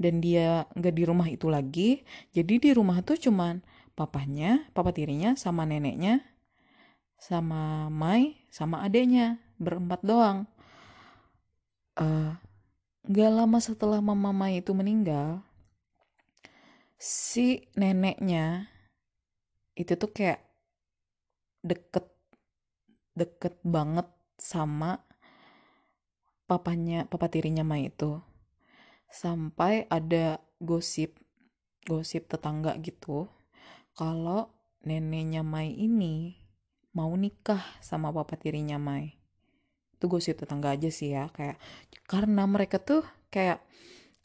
dan 0.00 0.18
dia 0.18 0.66
nggak 0.74 0.94
di 0.94 1.04
rumah 1.06 1.28
itu 1.30 1.46
lagi. 1.46 2.02
Jadi 2.34 2.58
di 2.58 2.70
rumah 2.74 3.00
tuh 3.06 3.18
cuman 3.18 3.62
papanya 3.92 4.66
papa 4.72 4.90
tirinya 4.90 5.36
sama 5.38 5.68
neneknya 5.68 6.24
sama 7.22 7.86
Mai 7.92 8.42
sama 8.50 8.82
adeknya 8.82 9.38
berempat 9.62 10.02
doang. 10.02 10.50
Uh, 11.92 12.34
lama 13.06 13.58
setelah 13.60 14.00
mama 14.00 14.32
Mai 14.32 14.64
itu 14.64 14.72
meninggal 14.72 15.44
si 17.02 17.66
neneknya 17.74 18.70
itu 19.74 19.98
tuh 19.98 20.14
kayak 20.14 20.38
deket 21.66 22.11
deket 23.12 23.60
banget 23.64 24.08
sama 24.40 25.04
papanya 26.48 27.08
papa 27.08 27.28
tirinya 27.28 27.64
Mai 27.64 27.88
itu. 27.92 28.20
Sampai 29.12 29.88
ada 29.92 30.40
gosip 30.58 31.20
gosip 31.82 32.30
tetangga 32.30 32.78
gitu 32.78 33.26
kalau 33.92 34.48
neneknya 34.86 35.42
Mai 35.42 35.74
ini 35.74 36.38
mau 36.92 37.12
nikah 37.16 37.62
sama 37.80 38.12
papa 38.12 38.36
tirinya 38.36 38.76
Mai. 38.76 39.16
Itu 39.96 40.08
gosip 40.10 40.40
tetangga 40.40 40.74
aja 40.74 40.88
sih 40.88 41.12
ya 41.14 41.28
kayak 41.32 41.56
karena 42.08 42.48
mereka 42.48 42.82
tuh 42.82 43.04
kayak 43.32 43.64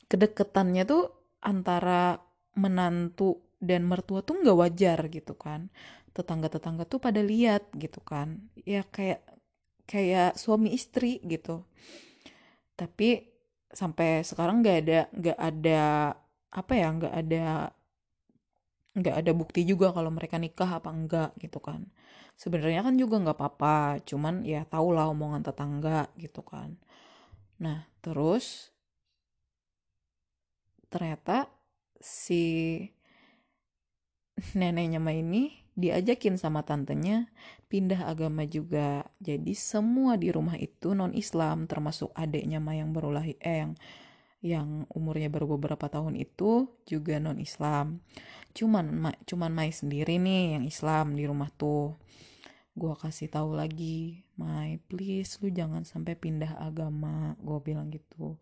kedeketannya 0.08 0.84
tuh 0.88 1.12
antara 1.44 2.24
menantu 2.58 3.44
dan 3.58 3.86
mertua 3.86 4.22
tuh 4.22 4.42
nggak 4.42 4.58
wajar 4.58 5.00
gitu 5.10 5.34
kan 5.38 5.70
tetangga-tetangga 6.18 6.84
tuh 6.90 6.98
pada 6.98 7.22
lihat 7.22 7.70
gitu 7.78 8.02
kan. 8.02 8.42
Ya 8.66 8.82
kayak 8.82 9.22
kayak 9.88 10.36
suami 10.36 10.74
istri 10.74 11.22
gitu. 11.24 11.64
Tapi 12.78 13.30
sampai 13.72 14.26
sekarang 14.26 14.62
nggak 14.66 14.78
ada 14.84 15.00
nggak 15.14 15.40
ada 15.40 15.82
apa 16.50 16.74
ya 16.74 16.88
nggak 16.98 17.14
ada 17.14 17.46
nggak 18.98 19.16
ada 19.22 19.32
bukti 19.38 19.62
juga 19.62 19.94
kalau 19.94 20.10
mereka 20.10 20.42
nikah 20.42 20.82
apa 20.82 20.90
enggak 20.90 21.30
gitu 21.38 21.62
kan. 21.62 21.86
Sebenarnya 22.38 22.82
kan 22.86 22.98
juga 22.98 23.22
nggak 23.22 23.38
apa-apa 23.38 24.02
cuman 24.06 24.46
ya 24.46 24.66
tau 24.66 24.90
lah 24.94 25.10
omongan 25.14 25.46
tetangga 25.46 26.10
gitu 26.18 26.42
kan. 26.42 26.78
Nah 27.62 27.86
terus 28.02 28.74
ternyata 30.90 31.50
si 32.02 32.46
neneknya 34.54 35.02
ini 35.14 35.67
diajakin 35.78 36.42
sama 36.42 36.66
tantenya 36.66 37.30
pindah 37.70 38.10
agama 38.10 38.44
juga. 38.50 39.06
Jadi 39.22 39.54
semua 39.54 40.18
di 40.18 40.34
rumah 40.34 40.58
itu 40.58 40.98
non 40.98 41.14
Islam 41.14 41.70
termasuk 41.70 42.10
adiknya 42.18 42.58
Mai 42.58 42.82
yang 42.82 42.92
baru 42.92 43.14
lahir 43.14 43.38
eh 43.40 43.62
yang 43.62 43.74
yang 44.42 44.70
umurnya 44.94 45.30
baru 45.30 45.58
beberapa 45.58 45.86
tahun 45.86 46.18
itu 46.18 46.68
juga 46.90 47.22
non 47.22 47.38
Islam. 47.38 48.02
Cuman 48.58 48.86
Ma, 48.90 49.12
cuman 49.30 49.54
Mai 49.54 49.70
sendiri 49.70 50.18
nih 50.18 50.58
yang 50.60 50.66
Islam 50.66 51.14
di 51.14 51.24
rumah 51.30 51.54
tuh. 51.54 51.94
Gua 52.78 52.94
kasih 52.98 53.30
tahu 53.30 53.58
lagi, 53.58 54.26
Mai 54.38 54.82
please 54.90 55.38
lu 55.46 55.54
jangan 55.54 55.86
sampai 55.86 56.18
pindah 56.18 56.58
agama. 56.58 57.38
Gua 57.38 57.62
bilang 57.62 57.94
gitu. 57.94 58.42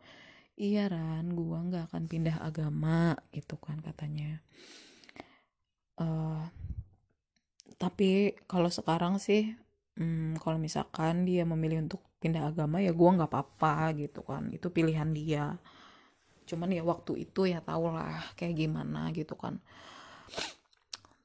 Iya 0.56 0.88
Ran, 0.88 1.36
gua 1.36 1.60
nggak 1.68 1.92
akan 1.92 2.04
pindah 2.08 2.40
agama 2.40 3.20
gitu 3.36 3.60
kan 3.60 3.84
katanya 3.84 4.40
uh, 6.00 6.44
tapi 7.76 8.36
kalau 8.48 8.72
sekarang 8.72 9.20
sih 9.20 9.52
hmm, 10.00 10.40
kalau 10.40 10.60
misalkan 10.60 11.28
dia 11.28 11.44
memilih 11.44 11.84
untuk 11.84 12.04
pindah 12.20 12.50
agama 12.50 12.82
ya 12.82 12.90
gue 12.90 13.10
nggak 13.16 13.32
apa-apa 13.32 13.94
gitu 14.00 14.26
kan. 14.26 14.50
Itu 14.50 14.72
pilihan 14.72 15.12
dia. 15.14 15.56
Cuman 16.46 16.74
ya 16.74 16.82
waktu 16.86 17.26
itu 17.28 17.50
ya 17.50 17.62
tau 17.62 17.90
lah 17.92 18.34
kayak 18.34 18.56
gimana 18.56 19.10
gitu 19.14 19.38
kan. 19.38 19.60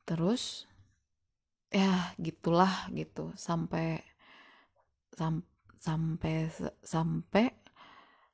Terus 0.05 0.67
ya 1.71 2.13
gitulah 2.19 2.91
gitu. 2.93 3.33
Sampai 3.39 4.03
sam, 5.15 5.45
sampai 5.81 6.51
sampai 6.85 7.47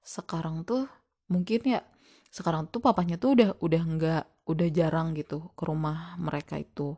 sekarang 0.06 0.62
tuh 0.62 0.86
mungkin 1.26 1.60
ya 1.66 1.82
sekarang 2.30 2.70
tuh 2.70 2.78
papanya 2.78 3.18
tuh 3.18 3.34
udah 3.34 3.50
udah 3.58 3.82
nggak 3.82 4.24
udah 4.46 4.68
jarang 4.70 5.14
gitu 5.18 5.50
ke 5.58 5.62
rumah 5.66 6.14
mereka 6.18 6.58
itu. 6.58 6.94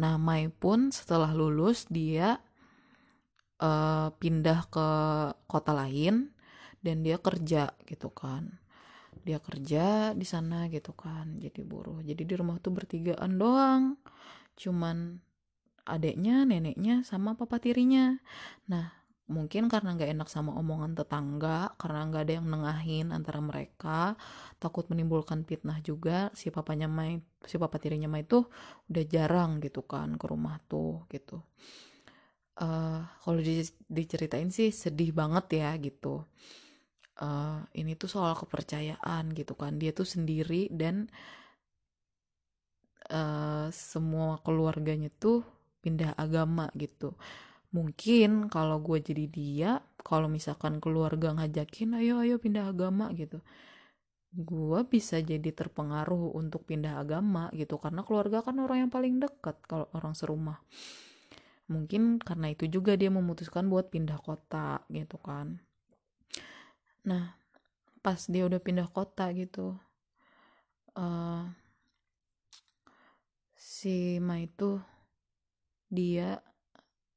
Nah, 0.00 0.16
Mai 0.16 0.48
pun 0.48 0.88
setelah 0.88 1.36
lulus 1.36 1.84
dia 1.92 2.40
uh, 3.60 4.08
pindah 4.16 4.64
ke 4.72 4.88
kota 5.44 5.76
lain 5.76 6.32
dan 6.80 7.04
dia 7.04 7.20
kerja 7.20 7.76
gitu 7.84 8.08
kan. 8.08 8.56
Dia 9.20 9.36
kerja 9.36 10.16
di 10.16 10.24
sana 10.24 10.72
gitu 10.72 10.96
kan, 10.96 11.36
jadi 11.36 11.60
buruh. 11.60 12.00
Jadi 12.00 12.24
di 12.24 12.34
rumah 12.34 12.56
tuh 12.64 12.72
bertigaan 12.72 13.36
doang. 13.36 14.00
Cuman 14.56 15.20
adeknya, 15.84 16.48
neneknya, 16.48 17.04
sama 17.04 17.36
papa 17.36 17.60
tirinya. 17.60 18.16
Nah, 18.72 18.99
mungkin 19.30 19.70
karena 19.70 19.94
nggak 19.94 20.10
enak 20.10 20.28
sama 20.28 20.50
omongan 20.58 20.98
tetangga 20.98 21.70
karena 21.78 22.10
nggak 22.10 22.22
ada 22.26 22.34
yang 22.42 22.46
nengahin 22.50 23.06
antara 23.14 23.38
mereka 23.38 24.18
takut 24.58 24.90
menimbulkan 24.90 25.46
fitnah 25.46 25.78
juga 25.80 26.34
si 26.34 26.50
papanya 26.50 26.90
Mai 26.90 27.22
si 27.46 27.54
papa 27.56 27.78
tirinya 27.78 28.10
Mai 28.10 28.26
itu 28.26 28.42
udah 28.90 29.04
jarang 29.06 29.62
gitu 29.62 29.86
kan 29.86 30.18
ke 30.18 30.26
rumah 30.26 30.58
tuh 30.66 31.06
gitu. 31.14 31.38
Uh, 32.60 33.06
kalau 33.24 33.40
di, 33.40 33.64
diceritain 33.88 34.52
sih 34.52 34.68
sedih 34.74 35.14
banget 35.16 35.62
ya 35.62 35.70
gitu. 35.78 36.26
Uh, 37.16 37.62
ini 37.78 37.94
tuh 37.94 38.10
soal 38.10 38.34
kepercayaan 38.34 39.30
gitu 39.32 39.54
kan 39.54 39.78
dia 39.78 39.94
tuh 39.94 40.08
sendiri 40.08 40.72
dan 40.72 41.06
uh, 43.12 43.68
semua 43.70 44.42
keluarganya 44.42 45.12
tuh 45.22 45.44
pindah 45.80 46.16
agama 46.16 46.68
gitu 46.76 47.16
mungkin 47.70 48.50
kalau 48.50 48.82
gue 48.82 48.98
jadi 48.98 49.26
dia 49.30 49.70
kalau 50.02 50.26
misalkan 50.26 50.82
keluarga 50.82 51.30
ngajakin 51.36 51.98
ayo 52.02 52.18
ayo 52.22 52.36
pindah 52.42 52.70
agama 52.70 53.10
gitu. 53.14 53.42
Gue 54.30 54.86
bisa 54.86 55.18
jadi 55.18 55.50
terpengaruh 55.50 56.34
untuk 56.38 56.66
pindah 56.66 57.02
agama 57.02 57.50
gitu. 57.54 57.78
Karena 57.82 58.06
keluarga 58.06 58.42
kan 58.46 58.58
orang 58.62 58.86
yang 58.86 58.92
paling 58.92 59.18
dekat 59.18 59.58
kalau 59.66 59.86
orang 59.94 60.14
serumah. 60.14 60.58
Mungkin 61.70 62.18
karena 62.18 62.50
itu 62.50 62.66
juga 62.66 62.98
dia 62.98 63.10
memutuskan 63.10 63.70
buat 63.70 63.90
pindah 63.90 64.18
kota 64.22 64.82
gitu 64.90 65.18
kan. 65.22 65.62
Nah 67.06 67.40
pas 68.00 68.20
dia 68.32 68.48
udah 68.48 68.60
pindah 68.64 68.88
kota 68.88 69.28
gitu 69.36 69.76
uh, 70.96 71.44
si 73.54 74.16
Ma 74.24 74.40
itu 74.40 74.80
dia 75.92 76.40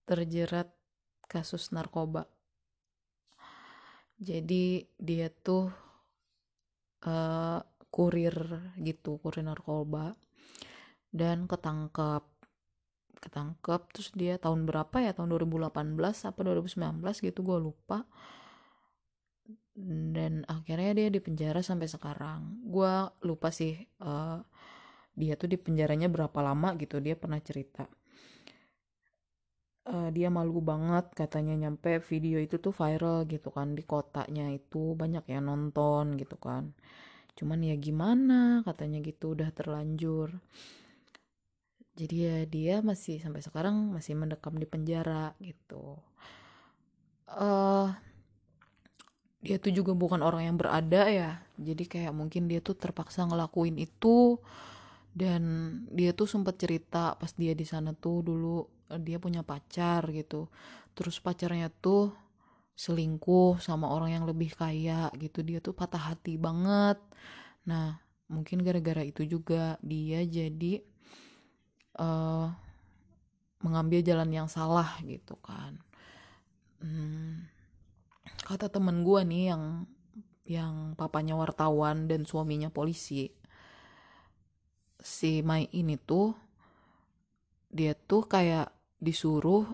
terjerat 0.04 0.72
kasus 1.28 1.72
narkoba. 1.72 2.28
Jadi 4.20 4.88
dia 4.96 5.28
tuh 5.32 5.72
uh, 7.04 7.60
kurir 7.90 8.36
gitu 8.80 9.20
kurir 9.20 9.44
narkoba 9.44 10.16
dan 11.12 11.50
ketangkep. 11.50 12.24
Ketangkep 13.24 13.82
terus 13.96 14.10
dia 14.16 14.36
tahun 14.36 14.68
berapa 14.68 15.00
ya? 15.00 15.16
Tahun 15.16 15.28
2018 15.32 15.72
apa 16.04 16.40
2019 16.44 17.02
gitu 17.24 17.40
gue 17.40 17.58
lupa. 17.60 18.04
Dan 19.74 20.46
akhirnya 20.46 20.94
dia 20.94 21.08
di 21.10 21.18
penjara 21.18 21.66
sampai 21.66 21.90
sekarang. 21.90 22.62
Gue 22.68 23.10
lupa 23.26 23.50
sih 23.50 23.74
uh, 24.04 24.38
dia 25.14 25.34
tuh 25.38 25.50
di 25.50 25.58
penjaranya 25.58 26.10
berapa 26.10 26.40
lama 26.42 26.74
gitu 26.78 26.98
dia 26.98 27.14
pernah 27.14 27.38
cerita 27.38 27.86
uh, 29.88 30.10
dia 30.16 30.32
malu 30.32 30.60
banget 30.64 31.12
katanya 31.16 31.68
nyampe 31.68 32.00
video 32.08 32.40
itu 32.40 32.60
tuh 32.60 32.72
viral 32.72 33.28
gitu 33.28 33.52
kan 33.52 33.76
di 33.76 33.84
kotanya 33.84 34.52
itu 34.52 34.96
banyak 34.96 35.26
yang 35.28 35.50
nonton 35.50 36.16
gitu 36.16 36.36
kan. 36.40 36.72
Cuman 37.34 37.60
ya 37.66 37.76
gimana 37.76 38.62
katanya 38.64 39.02
gitu 39.04 39.34
udah 39.36 39.50
terlanjur. 39.52 40.32
Jadi 41.94 42.16
ya 42.26 42.38
dia 42.50 42.76
masih 42.82 43.22
sampai 43.22 43.46
sekarang 43.46 43.94
masih 43.94 44.18
mendekam 44.18 44.58
di 44.58 44.66
penjara 44.66 45.38
gitu. 45.38 45.98
Uh, 47.30 47.94
dia 49.44 49.60
tuh 49.60 49.76
juga 49.76 49.94
bukan 49.94 50.22
orang 50.26 50.50
yang 50.50 50.58
berada 50.58 51.06
ya. 51.10 51.44
Jadi 51.60 51.86
kayak 51.86 52.14
mungkin 52.16 52.50
dia 52.50 52.64
tuh 52.66 52.74
terpaksa 52.78 53.28
ngelakuin 53.30 53.78
itu. 53.78 54.42
Dan 55.14 55.44
dia 55.94 56.10
tuh 56.18 56.26
sempat 56.26 56.58
cerita 56.58 57.14
pas 57.14 57.30
dia 57.38 57.54
di 57.54 57.62
sana 57.70 57.94
tuh 57.94 58.26
dulu 58.26 58.66
dia 59.00 59.18
punya 59.18 59.42
pacar 59.42 60.06
gitu. 60.12 60.50
Terus 60.94 61.18
pacarnya 61.22 61.70
tuh 61.70 62.14
selingkuh 62.74 63.62
sama 63.62 63.90
orang 63.90 64.18
yang 64.18 64.26
lebih 64.26 64.54
kaya 64.54 65.10
gitu. 65.18 65.46
Dia 65.46 65.62
tuh 65.62 65.74
patah 65.74 66.14
hati 66.14 66.38
banget. 66.38 66.98
Nah 67.70 67.98
mungkin 68.28 68.66
gara-gara 68.66 69.06
itu 69.06 69.24
juga 69.30 69.78
dia 69.86 70.26
jadi 70.26 70.82
uh, 72.02 72.50
mengambil 73.62 74.02
jalan 74.04 74.30
yang 74.34 74.50
salah 74.50 74.98
gitu 75.06 75.38
kan. 75.40 75.80
Hmm, 76.84 77.48
kata 78.44 78.68
temen 78.68 79.08
gue 79.08 79.22
nih 79.24 79.44
yang 79.56 79.64
yang 80.44 80.74
papanya 81.00 81.40
wartawan 81.40 82.12
dan 82.12 82.28
suaminya 82.28 82.68
polisi 82.68 83.32
si 85.00 85.40
Mai 85.40 85.72
ini 85.72 85.96
tuh 85.96 86.36
dia 87.72 87.96
tuh 87.96 88.28
kayak 88.28 88.73
disuruh 89.04 89.68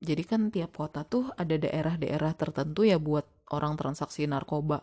jadi 0.00 0.24
kan 0.24 0.48
tiap 0.48 0.80
kota 0.80 1.04
tuh 1.04 1.28
ada 1.36 1.60
daerah-daerah 1.60 2.32
tertentu 2.32 2.88
ya 2.88 2.96
buat 2.96 3.28
orang 3.52 3.76
transaksi 3.76 4.24
narkoba. 4.24 4.80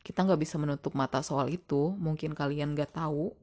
Kita 0.00 0.24
nggak 0.24 0.40
bisa 0.40 0.56
menutup 0.56 0.96
mata 0.96 1.20
soal 1.20 1.52
itu 1.52 1.92
mungkin 2.00 2.32
kalian 2.32 2.72
nggak 2.72 2.96
tahu 2.96 3.36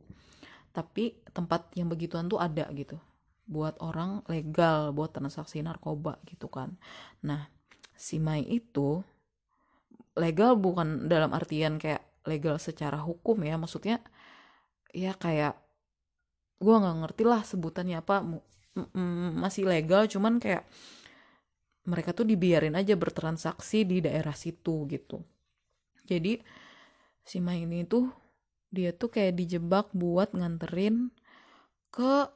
tapi 0.73 1.13
tempat 1.29 1.69
yang 1.77 1.85
begituan 1.85 2.25
tuh 2.25 2.41
ada 2.41 2.65
gitu 2.73 2.97
buat 3.45 3.77
orang 3.77 4.25
legal 4.25 4.89
buat 4.89 5.13
transaksi 5.13 5.61
narkoba 5.61 6.17
gitu 6.25 6.49
kan. 6.49 6.73
Nah 7.21 7.45
si 7.93 8.17
Mai 8.17 8.41
itu 8.49 9.05
legal 10.17 10.57
bukan 10.57 11.05
dalam 11.05 11.29
artian 11.37 11.77
kayak 11.77 12.01
legal 12.25 12.57
secara 12.57 12.97
hukum 12.97 13.37
ya 13.45 13.59
maksudnya 13.59 14.01
ya 14.95 15.13
kayak 15.13 15.57
gue 16.57 16.73
nggak 16.73 16.97
ngerti 17.03 17.23
lah 17.27 17.41
sebutannya 17.43 17.99
apa 17.99 18.23
masih 19.37 19.69
legal 19.69 20.09
cuman 20.09 20.41
kayak 20.41 20.65
mereka 21.83 22.15
tuh 22.15 22.23
dibiarin 22.23 22.73
aja 22.79 22.95
bertransaksi 22.95 23.83
di 23.83 23.99
daerah 23.99 24.33
situ 24.33 24.87
gitu. 24.87 25.19
Jadi 26.07 26.39
si 27.23 27.39
Mai 27.43 27.63
ini 27.63 27.83
tuh 27.83 28.07
dia 28.73 28.95
tuh 28.95 29.11
kayak 29.11 29.37
dijebak 29.37 29.91
buat 29.93 30.33
nganterin 30.33 31.11
ke 31.93 32.27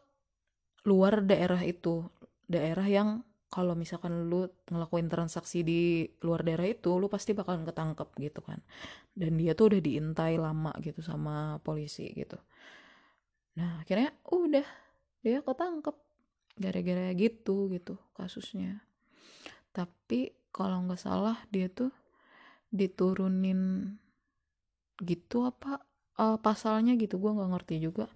luar 0.86 1.24
daerah 1.24 1.64
itu. 1.64 2.06
Daerah 2.48 2.86
yang 2.88 3.10
kalau 3.48 3.74
misalkan 3.80 4.28
lu 4.28 4.52
ngelakuin 4.68 5.08
transaksi 5.08 5.64
di 5.64 6.04
luar 6.20 6.44
daerah 6.44 6.68
itu 6.68 7.00
lu 7.00 7.08
pasti 7.08 7.32
bakalan 7.32 7.64
ketangkep 7.64 8.10
gitu 8.20 8.44
kan. 8.44 8.60
Dan 9.16 9.40
dia 9.40 9.56
tuh 9.56 9.72
udah 9.74 9.82
diintai 9.82 10.36
lama 10.36 10.76
gitu 10.84 11.00
sama 11.00 11.58
polisi 11.64 12.12
gitu. 12.12 12.36
Nah 13.56 13.82
akhirnya 13.82 14.12
udah 14.28 14.68
dia 15.24 15.40
ketangkep 15.40 15.96
gara-gara 16.58 17.14
gitu 17.14 17.70
gitu 17.72 17.96
kasusnya. 18.18 18.82
Tapi 19.72 20.34
kalau 20.50 20.84
nggak 20.86 21.02
salah 21.02 21.38
dia 21.54 21.70
tuh 21.70 21.94
diturunin 22.74 23.94
gitu 24.98 25.46
apa 25.46 25.86
uh, 26.18 26.38
pasalnya 26.42 26.98
gitu 26.98 27.22
gue 27.22 27.32
nggak 27.32 27.52
ngerti 27.54 27.76
juga. 27.80 28.10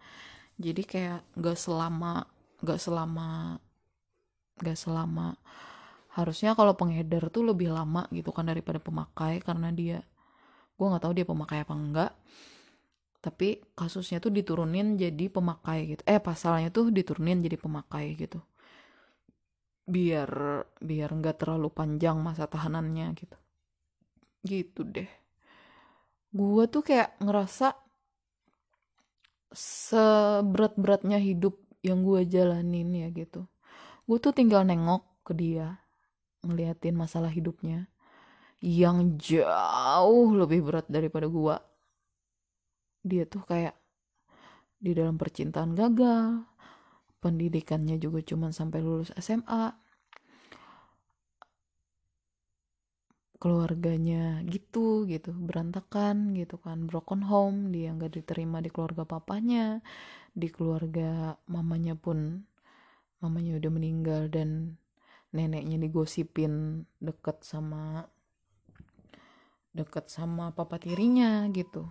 Jadi 0.58 0.82
kayak 0.84 1.22
nggak 1.38 1.58
selama 1.58 2.26
nggak 2.62 2.80
selama 2.82 3.58
gak 4.62 4.78
selama. 4.78 5.34
Harusnya 6.12 6.54
kalau 6.54 6.76
pengedar 6.78 7.32
tuh 7.34 7.48
lebih 7.50 7.74
lama 7.74 8.06
gitu 8.14 8.30
kan 8.36 8.46
daripada 8.46 8.78
pemakai 8.78 9.42
karena 9.42 9.74
dia 9.74 10.04
gue 10.76 10.86
nggak 10.86 11.04
tahu 11.06 11.14
dia 11.14 11.26
pemakai 11.26 11.62
apa 11.62 11.74
enggak 11.78 12.12
tapi 13.22 13.62
kasusnya 13.78 14.18
tuh 14.18 14.34
diturunin 14.34 14.98
jadi 14.98 15.30
pemakai 15.30 15.94
gitu. 15.94 16.02
Eh 16.10 16.18
pasalnya 16.18 16.74
tuh 16.74 16.90
diturunin 16.90 17.46
jadi 17.46 17.56
pemakai 17.56 18.18
gitu. 18.18 18.42
Biar 19.86 20.30
biar 20.82 21.10
nggak 21.14 21.38
terlalu 21.46 21.70
panjang 21.70 22.18
masa 22.18 22.50
tahanannya 22.50 23.14
gitu. 23.14 23.38
Gitu 24.42 24.82
deh. 24.82 25.10
Gue 26.34 26.66
tuh 26.66 26.82
kayak 26.82 27.22
ngerasa 27.22 27.78
seberat-beratnya 29.54 31.22
hidup 31.22 31.62
yang 31.86 32.02
gue 32.02 32.26
jalanin 32.26 32.90
ya 33.06 33.08
gitu. 33.14 33.46
Gue 34.10 34.18
tuh 34.18 34.34
tinggal 34.34 34.66
nengok 34.66 35.06
ke 35.22 35.38
dia 35.38 35.78
ngeliatin 36.42 36.98
masalah 36.98 37.30
hidupnya 37.30 37.86
yang 38.62 39.18
jauh 39.18 40.30
lebih 40.34 40.66
berat 40.66 40.90
daripada 40.90 41.30
gue 41.30 41.56
dia 43.02 43.26
tuh 43.26 43.44
kayak 43.46 43.76
di 44.82 44.98
dalam 44.98 45.18
percintaan 45.18 45.78
gagal 45.78 46.42
pendidikannya 47.22 48.02
juga 48.02 48.26
cuma 48.26 48.50
sampai 48.50 48.82
lulus 48.82 49.14
SMA 49.22 49.78
keluarganya 53.42 54.46
gitu 54.46 55.10
gitu 55.10 55.34
berantakan 55.34 56.38
gitu 56.38 56.62
kan 56.62 56.86
broken 56.86 57.26
home 57.26 57.74
dia 57.74 57.90
nggak 57.90 58.22
diterima 58.22 58.62
di 58.62 58.70
keluarga 58.70 59.02
papanya 59.02 59.82
di 60.38 60.46
keluarga 60.54 61.34
mamanya 61.50 61.98
pun 61.98 62.46
mamanya 63.18 63.58
udah 63.58 63.72
meninggal 63.74 64.30
dan 64.30 64.78
neneknya 65.34 65.82
digosipin 65.82 66.86
deket 67.02 67.42
sama 67.42 68.06
deket 69.74 70.14
sama 70.14 70.54
papa 70.54 70.78
tirinya 70.78 71.50
gitu 71.50 71.90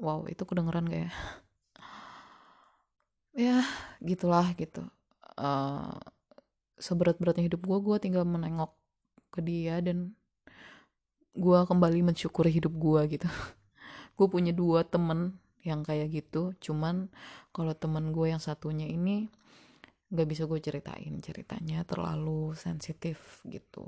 wow 0.00 0.24
itu 0.28 0.44
kedengeran 0.44 0.88
kayak 0.88 1.12
ya? 3.46 3.64
Gitulah 4.00 4.52
gitu. 4.56 4.84
Uh, 5.36 5.96
seberat-beratnya 6.80 7.48
hidup 7.48 7.64
gue 7.64 7.78
gue 7.80 7.96
tinggal 8.00 8.24
menengok 8.24 8.72
ke 9.32 9.40
dia 9.44 9.80
dan 9.80 10.16
gue 11.36 11.58
kembali 11.68 12.12
mensyukuri 12.12 12.52
hidup 12.52 12.72
gue 12.76 13.20
gitu. 13.20 13.28
Gue 14.16 14.32
punya 14.32 14.56
dua 14.56 14.80
temen 14.80 15.36
yang 15.60 15.82
kayak 15.82 16.14
gitu 16.14 16.54
cuman 16.62 17.10
kalau 17.50 17.74
temen 17.74 18.14
gue 18.14 18.30
yang 18.30 18.38
satunya 18.38 18.86
ini 18.86 19.26
nggak 20.06 20.28
bisa 20.30 20.46
gue 20.46 20.62
ceritain 20.62 21.18
ceritanya 21.18 21.82
terlalu 21.82 22.54
sensitif 22.54 23.42
gitu. 23.42 23.82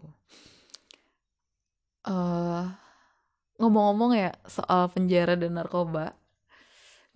Uh, 2.03 2.48
ngomong-ngomong 3.59 4.15
ya 4.15 4.31
soal 4.47 4.87
penjara 4.89 5.35
dan 5.35 5.59
narkoba 5.59 6.15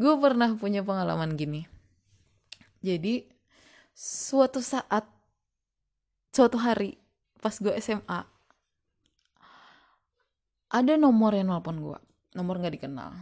gue 0.02 0.14
pernah 0.18 0.50
punya 0.58 0.82
pengalaman 0.82 1.38
gini. 1.38 1.62
Jadi 2.82 3.30
suatu 3.94 4.58
saat 4.58 5.06
suatu 6.34 6.58
hari 6.58 6.98
pas 7.38 7.54
gue 7.54 7.70
SMA 7.78 8.20
ada 10.72 10.92
nomor 10.98 11.36
yang 11.36 11.54
nelpon 11.54 11.78
gue 11.78 11.98
nomor 12.34 12.58
nggak 12.58 12.82
dikenal. 12.82 13.14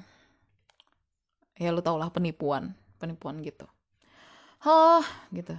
Ya 1.61 1.69
lu 1.77 1.85
tau 1.85 2.01
lah 2.01 2.09
penipuan 2.09 2.73
penipuan 2.97 3.45
gitu. 3.45 3.69
Halo 4.65 5.05
gitu. 5.37 5.53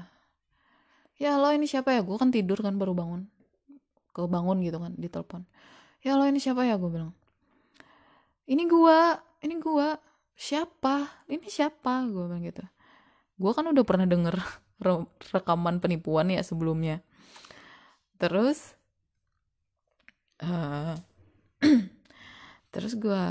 Ya 1.22 1.38
lo 1.38 1.54
ini 1.54 1.70
siapa 1.70 1.94
ya? 1.94 2.02
Gue 2.02 2.18
kan 2.18 2.34
tidur 2.34 2.58
kan 2.66 2.82
baru 2.82 2.98
bangun. 2.98 3.30
Kebangun 4.18 4.66
gitu 4.66 4.82
kan 4.82 4.98
di 4.98 5.06
telepon 5.06 5.46
ya 6.02 6.18
lo 6.18 6.26
ini 6.26 6.42
siapa 6.42 6.66
ya? 6.66 6.82
Gue 6.82 6.90
bilang 6.90 7.14
ini 8.52 8.68
gua 8.68 9.16
ini 9.42 9.56
gua 9.58 9.96
siapa? 10.42 11.26
Ini 11.30 11.46
siapa? 11.46 12.10
Gue 12.10 12.26
bilang 12.26 12.42
gitu. 12.42 12.66
Gue 13.38 13.52
kan 13.54 13.70
udah 13.70 13.86
pernah 13.86 14.10
denger 14.10 14.42
rekaman 15.38 15.78
penipuan 15.78 16.34
ya 16.34 16.42
sebelumnya. 16.42 17.06
Terus 18.18 18.74
uh, 20.42 20.98
terus 22.74 22.94
gue 22.98 23.24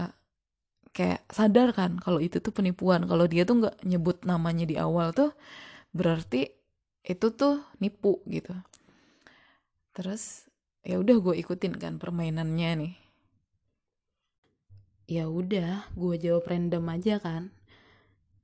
kayak 0.90 1.22
sadar 1.30 1.74
kan 1.74 1.98
kalau 1.98 2.22
itu 2.22 2.38
tuh 2.38 2.54
penipuan. 2.54 3.06
Kalau 3.10 3.26
dia 3.26 3.42
tuh 3.42 3.66
nggak 3.66 3.82
nyebut 3.82 4.22
namanya 4.22 4.66
di 4.66 4.78
awal 4.78 5.10
tuh 5.10 5.34
berarti 5.90 6.46
itu 7.02 7.26
tuh 7.34 7.58
nipu 7.82 8.22
gitu. 8.30 8.54
Terus 9.90 10.46
ya 10.86 11.02
udah 11.02 11.16
gue 11.18 11.34
ikutin 11.42 11.74
kan 11.76 11.98
permainannya 11.98 12.70
nih 12.86 12.94
ya 15.10 15.26
udah 15.26 15.90
gue 15.98 16.14
jawab 16.22 16.46
random 16.46 16.86
aja 16.86 17.18
kan. 17.18 17.50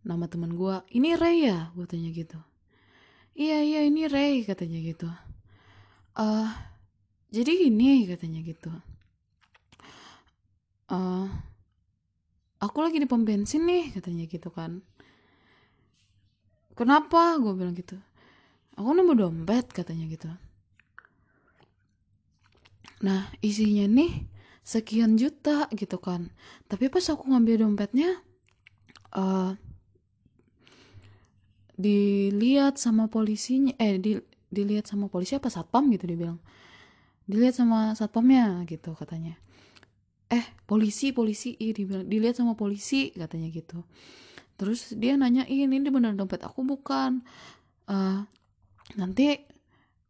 Nama 0.03 0.27
teman 0.27 0.59
gue 0.59 0.83
ini 0.91 1.15
Ray 1.15 1.47
ya? 1.47 1.71
gue 1.79 1.87
tanya 1.87 2.11
gitu. 2.11 2.43
Iya 3.39 3.63
iya 3.63 3.81
ini 3.87 4.11
Ray 4.11 4.43
katanya 4.43 4.83
gitu. 4.83 5.07
Uh, 6.19 6.51
jadi 7.31 7.71
gini 7.71 8.11
katanya 8.11 8.43
gitu. 8.43 8.75
Uh, 10.91 11.31
aku 12.59 12.83
lagi 12.83 12.99
di 12.99 13.07
pom 13.07 13.23
bensin 13.23 13.63
nih 13.63 13.95
katanya 13.95 14.27
gitu 14.27 14.51
kan. 14.51 14.83
Kenapa? 16.75 17.39
gue 17.39 17.55
bilang 17.55 17.79
gitu. 17.79 17.95
Aku 18.75 18.91
nemu 18.91 19.15
dompet 19.15 19.71
katanya 19.71 20.11
gitu. 20.11 20.29
Nah 23.07 23.31
isinya 23.39 23.87
nih 23.87 24.36
sekian 24.67 25.15
juta 25.15 25.71
gitu 25.71 26.03
kan. 26.03 26.35
Tapi 26.67 26.91
pas 26.91 27.07
aku 27.07 27.31
ngambil 27.31 27.63
dompetnya 27.63 28.19
uh, 29.15 29.55
dilihat 31.79 32.75
sama 32.83 33.07
polisinya 33.07 33.79
eh 33.79 34.03
di, 34.03 34.19
dilihat 34.51 34.91
sama 34.91 35.07
polisi 35.07 35.39
apa 35.39 35.47
satpam 35.47 35.87
gitu 35.95 36.11
dia 36.11 36.19
bilang. 36.19 36.43
Dilihat 37.31 37.55
sama 37.55 37.95
satpamnya 37.95 38.67
gitu 38.67 38.99
katanya. 38.99 39.39
Eh 40.27 40.43
polisi 40.67 41.15
polisi 41.15 41.55
ih 41.55 41.71
dibilang 41.71 42.03
dilihat 42.11 42.35
sama 42.43 42.59
polisi 42.59 43.15
katanya 43.15 43.47
gitu. 43.55 43.87
Terus 44.59 44.99
dia 44.99 45.15
nanya 45.15 45.47
ini 45.47 45.79
bener 45.87 46.19
dompet 46.19 46.43
aku 46.43 46.67
bukan? 46.67 47.23
Uh, 47.87 48.27
nanti 48.99 49.47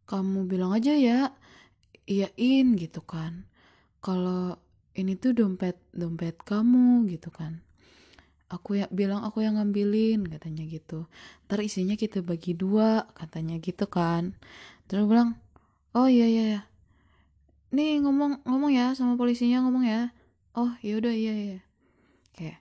kamu 0.08 0.48
bilang 0.48 0.72
aja 0.72 0.96
ya 0.96 1.34
iyain 2.06 2.78
gitu 2.78 3.02
kan 3.02 3.44
kalau 4.06 4.54
ini 4.94 5.18
tuh 5.18 5.34
dompet 5.34 5.74
dompet 5.90 6.38
kamu 6.46 7.10
gitu 7.10 7.34
kan. 7.34 7.58
Aku 8.46 8.78
ya 8.78 8.86
bilang 8.94 9.26
aku 9.26 9.42
yang 9.42 9.58
ngambilin 9.58 10.30
katanya 10.30 10.62
gitu. 10.70 11.10
Ntar 11.50 11.66
isinya 11.66 11.98
kita 11.98 12.22
bagi 12.22 12.54
dua 12.54 13.10
katanya 13.18 13.58
gitu 13.58 13.90
kan. 13.90 14.38
Terus 14.86 15.10
bilang 15.10 15.34
oh 15.98 16.06
iya 16.06 16.30
iya 16.30 16.44
ya 16.46 16.62
nih 17.74 18.00
ngomong 18.00 18.46
ngomong 18.48 18.72
ya 18.72 18.94
sama 18.94 19.18
polisinya 19.18 19.60
ngomong 19.66 19.84
ya. 19.84 20.14
Oh 20.56 20.72
yaudah 20.80 21.12
iya 21.12 21.34
iya. 21.34 21.58
Oke 22.32 22.56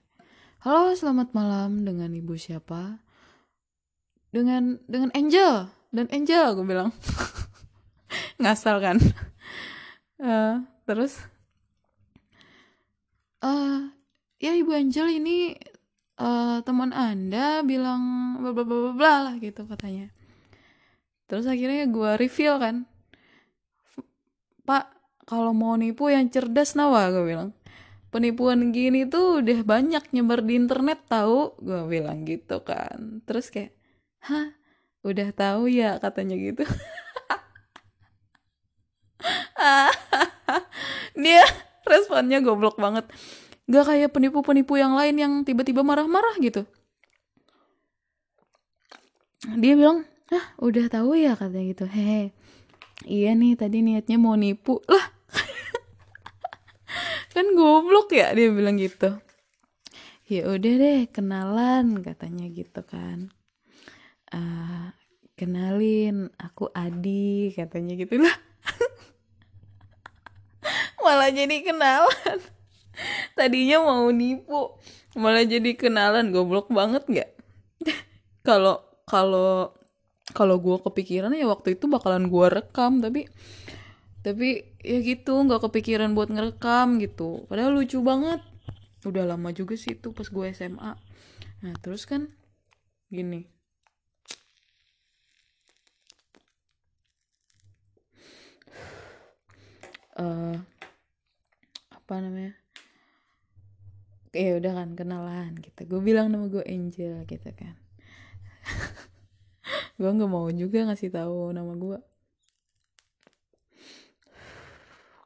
halo 0.60 0.92
selamat 0.92 1.30
malam 1.32 1.86
dengan 1.86 2.10
ibu 2.12 2.34
siapa? 2.34 2.98
Dengan 4.34 4.82
dengan 4.90 5.14
Angel 5.14 5.70
dan 5.94 6.06
Angel 6.10 6.52
aku 6.52 6.62
bilang. 6.66 6.90
Ngasal 8.42 8.76
kan. 8.82 8.96
Uh, 10.20 10.60
terus 10.86 11.24
uh, 13.46 13.78
ya 14.42 14.52
ibu 14.58 14.74
Angel 14.74 15.06
ini 15.06 15.54
uh, 16.18 16.58
teman 16.66 16.90
anda 16.90 17.62
bilang 17.62 18.36
bla 18.42 18.50
bla 18.50 18.64
bla 18.66 18.92
bla 18.92 19.14
lah 19.30 19.34
gitu 19.38 19.62
katanya. 19.70 20.10
Terus 21.30 21.46
akhirnya 21.46 21.86
gue 21.86 22.10
reveal 22.18 22.58
kan. 22.58 22.76
Pak 24.66 24.84
kalau 25.26 25.54
mau 25.54 25.78
nipu 25.78 26.10
yang 26.10 26.26
cerdas 26.26 26.74
nawa 26.74 27.14
gue 27.14 27.22
bilang. 27.22 27.54
Penipuan 28.10 28.70
gini 28.72 29.04
tuh 29.06 29.42
udah 29.42 29.60
banyak 29.66 30.14
nyebar 30.14 30.40
di 30.40 30.56
internet 30.56 31.04
tahu 31.06 31.54
gue 31.62 31.82
bilang 31.86 32.26
gitu 32.26 32.62
kan. 32.66 33.22
Terus 33.26 33.50
kayak 33.50 33.74
hah? 34.26 34.54
Udah 35.06 35.30
tahu 35.30 35.70
ya? 35.70 36.02
katanya 36.02 36.34
gitu. 36.34 36.66
Dia 41.22 41.44
responnya 41.86 42.42
goblok 42.42 42.76
banget. 42.76 43.06
Gak 43.66 43.86
kayak 43.86 44.14
penipu-penipu 44.14 44.78
yang 44.78 44.94
lain 44.94 45.16
yang 45.18 45.32
tiba-tiba 45.42 45.82
marah-marah 45.82 46.38
gitu. 46.38 46.62
Dia 49.58 49.74
bilang 49.78 50.06
ah 50.34 50.46
udah 50.58 50.90
tahu 50.90 51.18
ya? 51.18 51.38
katanya 51.38 51.66
gitu. 51.70 51.84
Hehe 51.86 52.34
iya 53.06 53.36
nih 53.36 53.58
tadi 53.58 53.82
niatnya 53.82 54.18
mau 54.18 54.38
nipu. 54.38 54.82
Lah 54.86 55.06
kan 57.34 57.46
goblok 57.54 58.14
ya 58.14 58.34
dia 58.34 58.50
bilang 58.50 58.78
gitu. 58.78 59.18
Ya 60.26 60.50
udah 60.50 60.72
deh 60.78 61.00
kenalan 61.10 62.02
katanya 62.02 62.50
gitu 62.50 62.82
kan. 62.82 63.30
Uh, 64.34 64.90
kenalin 65.38 66.34
aku 66.38 66.70
Adi 66.74 67.54
katanya 67.54 67.94
gitu. 67.94 68.18
Lah 68.18 68.34
malah 71.06 71.30
jadi 71.30 71.62
kenalan. 71.62 72.38
Tadinya 73.38 73.78
mau 73.86 74.10
nipu 74.10 74.74
malah 75.14 75.46
jadi 75.46 75.78
kenalan. 75.78 76.34
Goblok 76.34 76.66
banget 76.74 77.06
nggak? 77.06 77.30
Kalau 78.46 78.82
kalau 79.06 79.70
kalau 80.34 80.58
gue 80.58 80.82
kepikiran 80.82 81.30
ya 81.30 81.46
waktu 81.46 81.78
itu 81.78 81.86
bakalan 81.86 82.26
gue 82.26 82.46
rekam 82.50 82.98
tapi 82.98 83.30
tapi 84.26 84.66
ya 84.82 84.98
gitu 85.06 85.38
nggak 85.46 85.62
kepikiran 85.70 86.10
buat 86.18 86.30
ngerekam 86.34 86.98
gitu. 86.98 87.46
Padahal 87.46 87.78
lucu 87.78 88.02
banget. 88.02 88.42
Udah 89.06 89.22
lama 89.22 89.54
juga 89.54 89.78
sih 89.78 89.94
itu 89.94 90.10
pas 90.10 90.26
gue 90.26 90.46
SMA 90.50 90.92
nah 91.62 91.74
terus 91.80 92.04
kan 92.04 92.30
gini. 93.10 93.46
Uh, 100.16 100.56
apa 102.06 102.22
namanya 102.22 102.54
ya 104.30 104.62
udah 104.62 104.72
kan 104.78 104.94
kenalan 104.94 105.58
gitu. 105.58 105.80
Gue 105.90 106.00
bilang 106.06 106.30
nama 106.30 106.46
gue 106.46 106.62
Angel 106.62 107.26
gitu 107.26 107.50
kan. 107.50 107.74
Gue 109.98 110.10
nggak 110.12 110.30
mau 110.30 110.46
juga 110.52 110.86
ngasih 110.86 111.10
tahu 111.10 111.50
nama 111.56 111.72
gue 111.74 111.98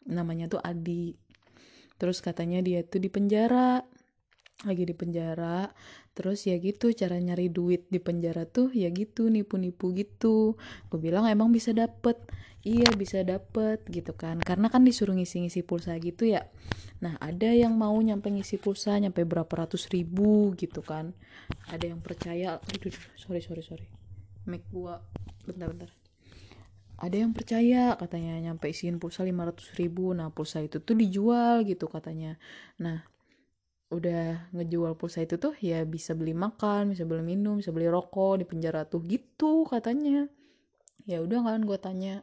namanya 0.09 0.49
tuh 0.49 0.63
Adi. 0.63 1.19
Terus 2.01 2.25
katanya 2.25 2.65
dia 2.65 2.81
tuh 2.81 3.03
di 3.03 3.13
penjara. 3.13 3.85
Lagi 4.65 4.85
di 4.89 4.97
penjara 4.97 5.69
terus 6.21 6.45
ya 6.45 6.61
gitu 6.61 6.93
cara 6.93 7.17
nyari 7.17 7.49
duit 7.49 7.89
di 7.89 7.97
penjara 7.97 8.45
tuh 8.45 8.69
ya 8.77 8.93
gitu 8.93 9.33
nipu-nipu 9.33 9.97
gitu. 9.97 10.61
Gue 10.93 11.01
bilang 11.01 11.25
emang 11.25 11.49
bisa 11.49 11.73
dapet. 11.73 12.21
Iya 12.61 12.93
bisa 12.93 13.25
dapet 13.25 13.81
gitu 13.89 14.13
kan. 14.13 14.37
Karena 14.45 14.69
kan 14.69 14.85
disuruh 14.85 15.17
ngisi-ngisi 15.17 15.65
pulsa 15.65 15.97
gitu 15.97 16.29
ya. 16.29 16.45
Nah 17.01 17.17
ada 17.25 17.49
yang 17.49 17.73
mau 17.73 17.97
nyampe 17.97 18.29
ngisi 18.29 18.61
pulsa 18.61 19.01
nyampe 19.01 19.25
berapa 19.25 19.49
ratus 19.49 19.89
ribu 19.89 20.53
gitu 20.61 20.85
kan. 20.85 21.17
Ada 21.73 21.89
yang 21.89 22.05
percaya 22.05 22.61
aduh 22.61 22.93
sorry 23.17 23.41
sorry 23.41 23.65
sorry. 23.65 23.89
Make 24.45 24.69
gua 24.69 25.01
bentar 25.49 25.73
bentar. 25.73 25.89
Ada 27.01 27.17
yang 27.17 27.33
percaya 27.33 27.97
katanya 27.97 28.37
nyampe 28.45 28.69
isiin 28.69 29.01
pulsa 29.01 29.25
500 29.25 29.73
ribu. 29.81 30.13
Nah 30.13 30.29
pulsa 30.29 30.61
itu 30.61 30.85
tuh 30.85 30.93
dijual 30.93 31.65
gitu 31.65 31.89
katanya. 31.89 32.37
Nah 32.77 33.09
udah 33.91 34.55
ngejual 34.55 34.95
pulsa 34.95 35.27
itu 35.27 35.35
tuh 35.35 35.51
ya 35.59 35.83
bisa 35.83 36.15
beli 36.15 36.31
makan 36.31 36.95
bisa 36.95 37.03
beli 37.03 37.27
minum 37.27 37.59
bisa 37.59 37.75
beli 37.75 37.91
rokok 37.91 38.39
di 38.39 38.47
penjara 38.47 38.87
tuh 38.87 39.03
gitu 39.03 39.67
katanya. 39.67 40.31
Ya 41.11 41.19
udah 41.19 41.43
kan 41.43 41.67
gue 41.67 41.79
tanya 41.81 42.23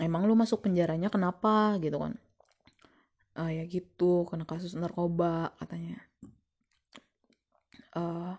emang 0.00 0.24
lu 0.24 0.32
masuk 0.32 0.64
penjaranya 0.64 1.12
kenapa? 1.12 1.76
Gitu 1.76 2.00
kan. 2.00 2.16
Uh, 3.38 3.52
ya 3.54 3.62
gitu 3.68 4.24
karena 4.26 4.48
kasus 4.48 4.72
narkoba 4.74 5.52
katanya. 5.60 6.00
Uh, 7.92 8.32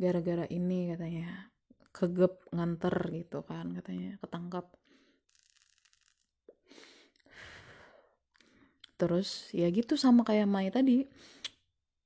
gara-gara 0.00 0.48
ini 0.48 0.96
katanya. 0.96 1.52
Kegep 1.92 2.48
nganter 2.54 2.96
gitu 3.12 3.44
kan 3.44 3.76
katanya 3.76 4.16
ketangkap 4.24 4.72
terus 9.00 9.48
ya 9.56 9.64
gitu 9.72 9.96
sama 9.96 10.20
kayak 10.28 10.44
Mai 10.44 10.68
tadi 10.68 11.08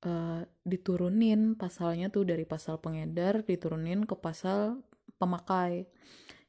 uh, 0.06 0.40
diturunin 0.62 1.58
pasalnya 1.58 2.12
tuh 2.12 2.28
dari 2.28 2.44
pasal 2.46 2.78
pengedar 2.78 3.42
diturunin 3.42 4.04
ke 4.06 4.14
pasal 4.14 4.84
pemakai. 5.18 5.88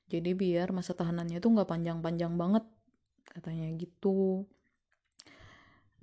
Jadi 0.05 0.37
biar 0.37 0.69
masa 0.69 0.93
tahanannya 0.93 1.41
tuh 1.41 1.49
nggak 1.57 1.69
panjang-panjang 1.69 2.37
banget 2.37 2.63
katanya 3.25 3.73
gitu. 3.73 4.45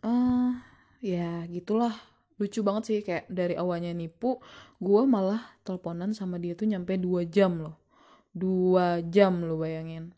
Uh, 0.03 0.59
ya 0.99 1.47
gitulah. 1.47 1.95
Lucu 2.41 2.65
banget 2.67 2.83
sih 2.91 2.99
kayak 3.07 3.31
dari 3.31 3.55
awalnya 3.55 3.95
nipu 3.95 4.43
gue 4.83 5.03
malah 5.07 5.39
teleponan 5.63 6.11
sama 6.11 6.43
dia 6.43 6.59
tuh 6.59 6.67
nyampe 6.67 6.99
dua 6.99 7.23
jam 7.23 7.63
loh. 7.63 7.79
Dua 8.35 8.99
jam 9.07 9.45
lo 9.47 9.61
bayangin. 9.61 10.11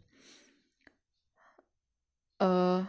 Eh 2.41 2.47
uh, 2.49 2.81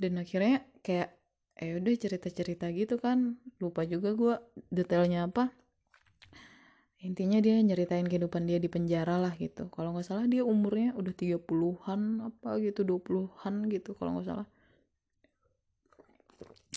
dan 0.00 0.16
akhirnya 0.16 0.64
kayak 0.80 1.16
eh 1.60 1.76
udah 1.76 1.92
cerita-cerita 1.92 2.72
gitu 2.72 2.96
kan 2.96 3.36
lupa 3.60 3.84
juga 3.84 4.16
gue 4.16 4.34
detailnya 4.72 5.28
apa. 5.28 5.52
Intinya 7.00 7.40
dia 7.40 7.56
nyeritain 7.60 8.04
kehidupan 8.04 8.44
dia 8.44 8.60
di 8.60 8.68
penjara 8.68 9.16
lah 9.16 9.32
gitu. 9.40 9.72
Kalau 9.72 9.96
nggak 9.96 10.04
salah 10.04 10.28
dia 10.28 10.44
umurnya 10.44 10.92
udah 10.96 11.12
30-an 11.16 12.00
apa 12.28 12.60
gitu 12.60 12.84
20-an 12.84 13.72
gitu 13.72 13.96
kalau 13.96 14.20
nggak 14.20 14.28
salah. 14.28 14.48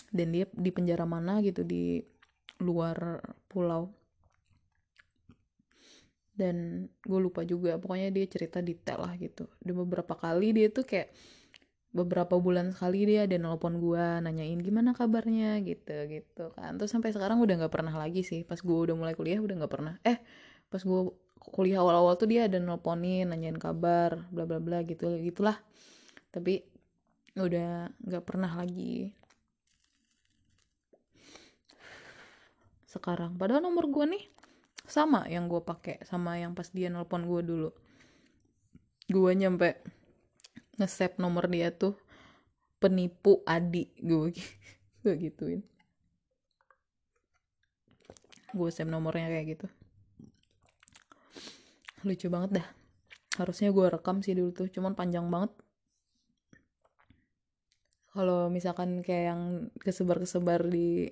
Dan 0.08 0.32
dia 0.32 0.48
di 0.48 0.70
penjara 0.72 1.04
mana 1.04 1.44
gitu 1.44 1.60
di 1.60 2.00
luar 2.64 3.20
pulau. 3.52 3.92
Dan 6.34 6.88
gue 7.04 7.20
lupa 7.20 7.44
juga 7.44 7.76
pokoknya 7.76 8.08
dia 8.08 8.24
cerita 8.24 8.64
detail 8.64 9.04
lah 9.04 9.14
gitu. 9.20 9.44
Dan 9.60 9.76
beberapa 9.76 10.16
kali 10.16 10.56
dia 10.56 10.72
tuh 10.72 10.88
kayak 10.88 11.12
beberapa 11.94 12.34
bulan 12.42 12.74
sekali 12.74 13.06
dia 13.06 13.22
ada 13.22 13.38
nelpon 13.38 13.78
gue 13.78 14.04
nanyain 14.26 14.58
gimana 14.58 14.90
kabarnya? 14.92 15.62
Gitu 15.62 15.94
gitu 16.10 16.50
kan. 16.58 16.74
Terus 16.74 16.90
sampai 16.90 17.14
sekarang 17.14 17.38
udah 17.38 17.54
nggak 17.64 17.72
pernah 17.72 17.94
lagi 17.94 18.26
sih. 18.26 18.42
Pas 18.42 18.58
gue 18.58 18.74
udah 18.74 18.98
mulai 18.98 19.14
kuliah 19.14 19.38
udah 19.38 19.54
nggak 19.62 19.72
pernah. 19.72 19.94
Eh 20.02 20.18
pas 20.66 20.82
gue 20.82 21.00
kuliah 21.54 21.78
awal-awal 21.80 22.18
tuh 22.18 22.26
dia 22.26 22.50
ada 22.50 22.58
nelponin 22.58 23.30
nanyain 23.30 23.56
kabar 23.56 24.26
bla 24.34 24.42
bla 24.44 24.58
bla 24.58 24.82
gitu 24.82 25.06
gitulah. 25.22 25.54
Tapi 26.34 26.66
udah 27.38 27.94
nggak 28.02 28.24
pernah 28.26 28.50
lagi. 28.58 29.14
Sekarang. 32.90 33.38
Padahal 33.38 33.62
nomor 33.62 33.86
gue 33.86 34.18
nih 34.18 34.24
sama 34.84 35.30
yang 35.30 35.46
gue 35.46 35.62
pakai 35.62 36.02
sama 36.04 36.36
yang 36.42 36.58
pas 36.58 36.66
dia 36.74 36.90
nelpon 36.90 37.22
gue 37.22 37.40
dulu. 37.46 37.70
Gue 39.06 39.30
nyampe 39.38 39.78
nge-save 40.78 41.16
nomor 41.22 41.46
dia 41.46 41.70
tuh 41.70 41.94
penipu 42.82 43.40
Adi. 43.46 43.88
Gue 43.96 44.34
gue 45.02 45.14
gituin. 45.16 45.62
Gue 48.54 48.68
save 48.70 48.90
nomornya 48.90 49.30
kayak 49.30 49.46
gitu. 49.58 49.66
Lucu 52.04 52.26
banget 52.28 52.62
dah. 52.62 52.66
Harusnya 53.40 53.74
gue 53.74 53.86
rekam 53.90 54.22
sih 54.22 54.36
dulu 54.36 54.54
tuh 54.54 54.68
cuman 54.70 54.94
panjang 54.94 55.26
banget. 55.26 55.50
Kalau 58.14 58.46
misalkan 58.46 59.02
kayak 59.02 59.24
yang 59.34 59.42
kesebar-kesebar 59.82 60.70
di 60.70 61.10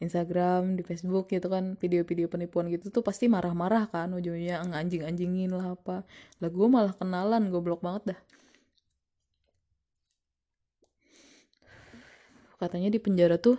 Instagram, 0.00 0.80
di 0.80 0.86
Facebook 0.86 1.28
gitu 1.28 1.50
kan 1.52 1.76
video-video 1.76 2.30
penipuan 2.30 2.72
gitu 2.72 2.88
tuh 2.88 3.02
pasti 3.04 3.28
marah-marah 3.28 3.90
kan 3.90 4.14
ujungnya 4.16 4.64
anjing-anjingin 4.64 5.52
lah 5.52 5.76
apa. 5.76 6.08
Lah 6.40 6.48
gue 6.48 6.66
malah 6.70 6.94
kenalan 6.96 7.52
goblok 7.52 7.84
banget 7.84 8.14
dah 8.14 8.20
katanya 12.58 12.90
di 12.90 12.98
penjara 12.98 13.38
tuh 13.38 13.56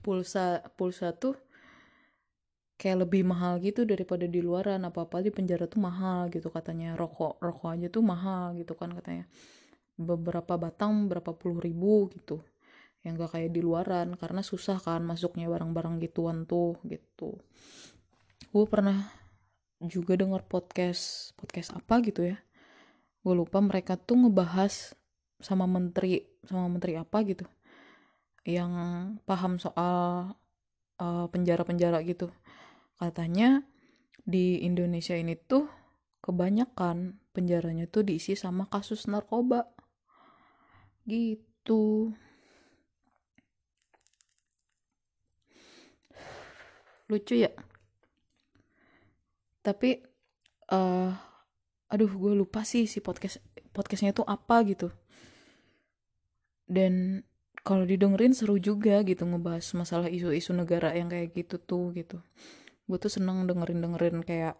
pulsa 0.00 0.64
pulsa 0.74 1.12
tuh 1.12 1.36
kayak 2.76 3.08
lebih 3.08 3.24
mahal 3.24 3.58
gitu 3.60 3.84
daripada 3.88 4.28
di 4.28 4.40
luaran. 4.44 4.84
Apa 4.84 5.08
apa 5.08 5.24
di 5.24 5.32
penjara 5.32 5.64
tuh 5.68 5.80
mahal 5.80 6.28
gitu 6.32 6.52
katanya. 6.52 6.94
Rokok 6.94 7.40
rokok 7.40 7.68
aja 7.72 7.88
tuh 7.88 8.04
mahal 8.04 8.56
gitu 8.56 8.76
kan 8.76 8.92
katanya. 8.92 9.24
Beberapa 9.96 10.60
batang 10.60 11.08
berapa 11.08 11.32
puluh 11.34 11.60
ribu 11.60 12.12
gitu. 12.12 12.44
Yang 13.02 13.26
gak 13.26 13.30
kayak 13.38 13.50
di 13.56 13.60
luaran. 13.64 14.14
Karena 14.20 14.44
susah 14.44 14.76
kan 14.78 15.00
masuknya 15.02 15.48
barang-barang 15.48 15.98
gituan 16.04 16.44
tuh 16.44 16.76
gitu. 16.84 17.40
Gue 18.52 18.64
pernah 18.68 19.08
juga 19.80 20.16
denger 20.16 20.44
podcast 20.48 21.32
podcast 21.36 21.72
apa 21.72 22.00
gitu 22.04 22.28
ya. 22.28 22.36
Gue 23.24 23.34
lupa 23.34 23.58
mereka 23.64 23.96
tuh 23.96 24.20
ngebahas 24.20 24.94
sama 25.40 25.68
menteri 25.68 26.24
sama 26.48 26.70
menteri 26.72 26.96
apa 26.96 27.20
gitu 27.26 27.44
yang 28.46 28.72
paham 29.26 29.58
soal 29.58 30.32
uh, 31.02 31.26
penjara-penjara 31.28 32.00
gitu. 32.06 32.30
Katanya 32.96 33.66
di 34.22 34.62
Indonesia 34.62 35.18
ini 35.18 35.34
tuh 35.34 35.66
kebanyakan 36.22 37.18
penjaranya 37.34 37.90
tuh 37.90 38.06
diisi 38.06 38.38
sama 38.38 38.70
kasus 38.70 39.10
narkoba. 39.10 39.66
Gitu. 41.04 42.14
Lucu 47.06 47.34
ya? 47.34 47.50
Tapi 49.62 50.02
uh, 50.70 51.10
aduh 51.86 52.10
gue 52.10 52.32
lupa 52.34 52.66
sih 52.66 52.90
si 52.90 52.98
podcast 52.98 53.38
podcastnya 53.70 54.14
tuh 54.14 54.26
apa 54.26 54.62
gitu. 54.66 54.90
Dan 56.66 57.22
kalau 57.66 57.82
didengerin 57.82 58.30
seru 58.30 58.62
juga 58.62 59.02
gitu 59.02 59.26
ngebahas 59.26 59.66
masalah 59.74 60.06
isu-isu 60.06 60.54
negara 60.54 60.94
yang 60.94 61.10
kayak 61.10 61.34
gitu 61.34 61.58
tuh 61.58 61.90
gitu. 61.98 62.22
Gue 62.86 62.98
tuh 63.02 63.10
seneng 63.10 63.42
dengerin 63.50 63.82
dengerin 63.82 64.22
kayak 64.22 64.54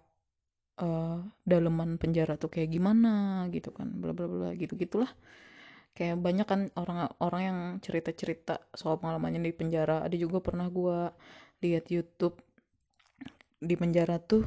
uh, 0.82 1.22
daleman 1.46 2.02
penjara 2.02 2.34
tuh 2.34 2.50
kayak 2.50 2.74
gimana 2.74 3.46
gitu 3.54 3.70
kan 3.70 3.94
bla 3.94 4.10
bla 4.10 4.26
bla 4.26 4.50
gitu 4.58 4.74
gitulah. 4.74 5.14
Kayak 5.94 6.18
banyak 6.18 6.46
kan 6.50 6.60
orang-orang 6.74 7.42
yang 7.46 7.58
cerita-cerita 7.78 8.66
soal 8.74 8.98
pengalamannya 8.98 9.40
di 9.40 9.54
penjara. 9.54 10.02
Ada 10.02 10.18
juga 10.18 10.42
pernah 10.42 10.66
gue 10.66 11.14
lihat 11.62 11.86
YouTube 11.88 12.42
di 13.62 13.74
penjara 13.78 14.18
tuh 14.18 14.44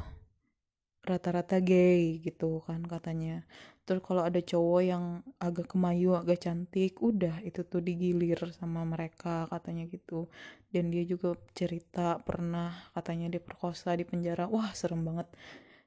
rata-rata 1.00 1.58
gay 1.64 2.20
gitu 2.20 2.60
kan 2.68 2.84
katanya 2.84 3.48
terus 3.90 4.06
kalau 4.06 4.22
ada 4.22 4.38
cowok 4.38 4.80
yang 4.86 5.18
agak 5.42 5.74
kemayu 5.74 6.14
agak 6.14 6.46
cantik 6.46 7.02
udah 7.02 7.42
itu 7.42 7.66
tuh 7.66 7.82
digilir 7.82 8.38
sama 8.54 8.86
mereka 8.86 9.50
katanya 9.50 9.90
gitu. 9.90 10.30
Dan 10.70 10.94
dia 10.94 11.02
juga 11.02 11.34
cerita 11.58 12.22
pernah 12.22 12.70
katanya 12.94 13.34
diperkosa 13.34 13.98
di 13.98 14.06
penjara. 14.06 14.46
Wah 14.46 14.70
serem 14.78 15.02
banget. 15.02 15.26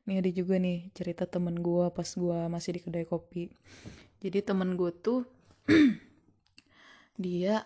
Nih 0.04 0.20
ada 0.20 0.28
juga 0.36 0.60
nih 0.60 0.92
cerita 0.92 1.24
temen 1.24 1.64
gue 1.64 1.88
pas 1.96 2.04
gue 2.04 2.40
masih 2.52 2.76
di 2.76 2.82
kedai 2.84 3.08
kopi. 3.08 3.48
Jadi 4.20 4.44
temen 4.44 4.76
gue 4.76 4.92
tuh 4.92 5.24
dia 7.24 7.64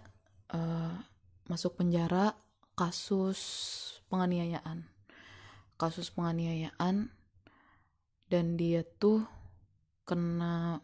uh, 0.53 1.01
masuk 1.49 1.81
penjara 1.81 2.37
kasus 2.77 3.41
penganiayaan. 4.13 4.85
Kasus 5.81 6.13
penganiayaan. 6.13 7.09
Dan 8.29 8.53
dia 8.53 8.85
tuh 8.85 9.25
kena 10.07 10.79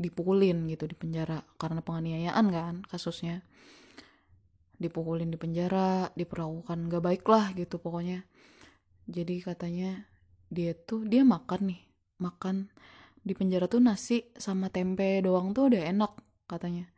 dipukulin 0.00 0.64
gitu 0.72 0.88
di 0.88 0.96
penjara 0.96 1.44
karena 1.60 1.84
penganiayaan 1.84 2.46
kan 2.48 2.74
kasusnya. 2.88 3.44
Dipukulin 4.78 5.28
di 5.28 5.36
penjara 5.36 6.08
diperlakukan 6.16 6.88
gak 6.88 7.04
baik 7.04 7.24
lah 7.28 7.52
gitu 7.52 7.76
pokoknya. 7.76 8.24
Jadi 9.04 9.44
katanya 9.44 10.08
dia 10.48 10.72
tuh 10.72 11.04
dia 11.04 11.26
makan 11.26 11.74
nih 11.74 11.82
makan 12.24 12.72
di 13.20 13.36
penjara 13.36 13.68
tuh 13.68 13.84
nasi 13.84 14.24
sama 14.38 14.72
tempe 14.72 15.20
doang 15.20 15.52
tuh 15.52 15.68
udah 15.68 15.82
enak 15.84 16.12
katanya. 16.48 16.88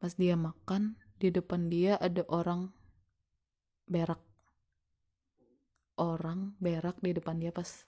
Pas 0.00 0.12
dia 0.16 0.34
makan 0.34 0.98
di 1.20 1.30
depan 1.30 1.68
dia 1.70 2.00
ada 2.00 2.24
orang 2.32 2.72
berak. 3.86 4.20
Orang 5.96 6.56
berak 6.60 7.00
di 7.00 7.16
depan 7.16 7.40
dia 7.40 7.52
pas 7.52 7.86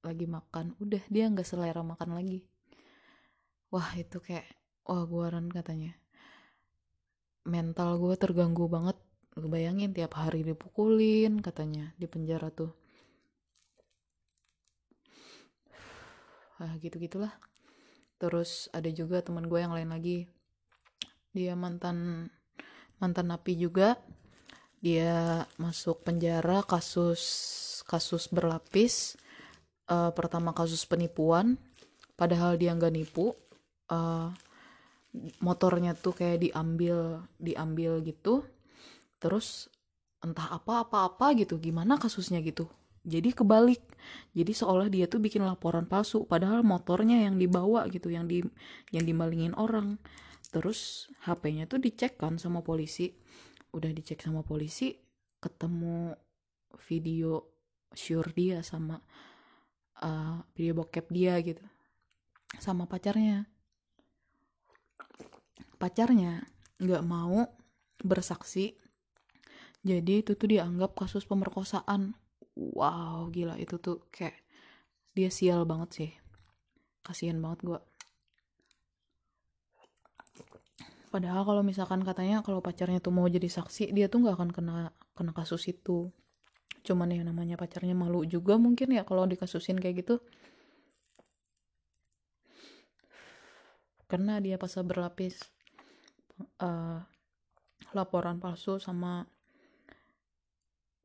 lagi 0.00 0.24
makan 0.24 0.72
udah 0.80 1.02
dia 1.12 1.28
nggak 1.28 1.44
selera 1.44 1.84
makan 1.84 2.16
lagi. 2.16 2.44
Wah 3.70 3.94
itu 3.94 4.18
kayak 4.18 4.48
wah 4.88 5.04
guaran 5.04 5.52
katanya. 5.52 5.94
Mental 7.46 7.96
gue 8.00 8.14
terganggu 8.16 8.66
banget. 8.66 8.96
Lu 9.38 9.46
bayangin 9.46 9.94
tiap 9.94 10.18
hari 10.18 10.42
dipukulin 10.42 11.38
katanya 11.44 11.92
di 12.00 12.06
penjara 12.10 12.50
tuh. 12.50 12.72
Ah 16.60 16.76
gitu 16.76 17.00
gitulah 17.00 17.32
terus 18.20 18.68
ada 18.76 18.92
juga 18.92 19.24
teman 19.24 19.48
gue 19.48 19.60
yang 19.60 19.72
lain 19.72 19.92
lagi. 19.92 20.28
Dia 21.32 21.56
mantan 21.56 22.28
mantan 23.00 23.32
napi 23.32 23.56
juga. 23.56 23.96
Dia 24.80 25.44
masuk 25.60 26.08
penjara 26.08 26.64
kasus 26.64 27.20
kasus 27.84 28.32
berlapis 28.32 29.19
uh, 29.90 30.14
pertama 30.14 30.54
kasus 30.54 30.86
penipuan 30.86 31.58
padahal 32.14 32.54
dia 32.54 32.70
nggak 32.72 32.94
nipu 32.94 33.34
uh, 33.90 34.30
motornya 35.42 35.98
tuh 35.98 36.14
kayak 36.14 36.46
diambil 36.46 37.26
diambil 37.42 37.98
gitu. 38.06 38.46
Terus 39.18 39.66
entah 40.22 40.52
apa 40.52 40.86
apa 40.86 41.10
apa 41.10 41.26
gitu 41.34 41.58
gimana 41.58 41.98
kasusnya 41.98 42.38
gitu. 42.40 42.70
Jadi 43.02 43.32
kebalik. 43.34 43.82
Jadi 44.32 44.52
seolah 44.52 44.88
dia 44.92 45.08
tuh 45.10 45.20
bikin 45.20 45.44
laporan 45.44 45.84
palsu 45.88 46.24
padahal 46.24 46.62
motornya 46.62 47.26
yang 47.26 47.36
dibawa 47.40 47.88
gitu 47.90 48.12
yang 48.12 48.30
di 48.30 48.44
yang 48.94 49.04
dimalingin 49.04 49.56
orang. 49.58 49.98
Terus 50.50 51.10
HP-nya 51.26 51.66
tuh 51.66 51.82
dicek 51.82 52.20
kan 52.20 52.38
sama 52.38 52.62
polisi. 52.62 53.10
Udah 53.74 53.90
dicek 53.90 54.22
sama 54.22 54.46
polisi 54.46 54.94
ketemu 55.40 56.12
video 56.86 57.40
sure 57.96 58.28
dia 58.36 58.62
sama 58.62 59.00
uh, 60.02 60.42
video 60.56 60.76
bokep 60.76 61.06
dia 61.12 61.36
gitu. 61.40 61.62
Sama 62.58 62.84
pacarnya. 62.88 63.46
Pacarnya 65.80 66.44
nggak 66.80 67.04
mau 67.06 67.46
bersaksi. 68.00 68.76
Jadi 69.80 70.20
itu 70.20 70.36
tuh 70.36 70.48
dianggap 70.48 70.92
kasus 70.96 71.24
pemerkosaan. 71.24 72.12
Wow 72.56 73.32
gila 73.32 73.56
itu 73.56 73.80
tuh 73.80 74.04
kayak 74.12 74.36
dia 75.16 75.32
sial 75.32 75.64
banget 75.64 75.90
sih. 75.92 76.10
Kasihan 77.00 77.40
banget 77.40 77.64
gue 77.64 77.80
padahal 81.10 81.42
kalau 81.42 81.62
misalkan 81.66 82.06
katanya 82.06 82.40
kalau 82.46 82.62
pacarnya 82.62 83.02
tuh 83.02 83.10
mau 83.10 83.26
jadi 83.26 83.50
saksi 83.50 83.90
dia 83.90 84.06
tuh 84.06 84.22
nggak 84.22 84.34
akan 84.38 84.50
kena 84.54 84.76
kena 85.18 85.34
kasus 85.34 85.66
itu 85.66 86.14
cuman 86.80 87.12
ya 87.12 87.22
namanya 87.22 87.60
pacarnya 87.60 87.92
malu 87.92 88.24
juga 88.24 88.56
mungkin 88.56 88.96
ya 88.96 89.02
kalau 89.04 89.28
dikasusin 89.28 89.78
kayak 89.78 90.04
gitu. 90.04 90.16
Karena 94.10 94.42
dia 94.42 94.58
pasal 94.58 94.82
berlapis 94.82 95.38
uh, 96.58 96.98
laporan 97.94 98.42
palsu 98.42 98.82
sama 98.82 99.22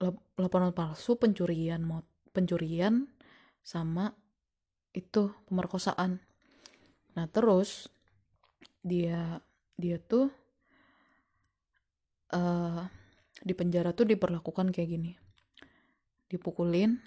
lap, 0.02 0.16
laporan 0.42 0.74
palsu 0.74 1.14
pencurian 1.20 1.86
pencurian 2.34 3.06
sama 3.62 4.10
itu 4.96 5.30
pemerkosaan. 5.46 6.18
Nah 7.14 7.26
terus 7.30 7.92
dia 8.82 9.44
dia 9.78 9.98
tuh 10.02 10.32
uh, 12.34 12.84
di 13.42 13.54
penjara 13.54 13.92
tuh 13.92 14.08
diperlakukan 14.08 14.72
kayak 14.72 14.90
gini 14.90 15.25
dipukulin 16.30 17.00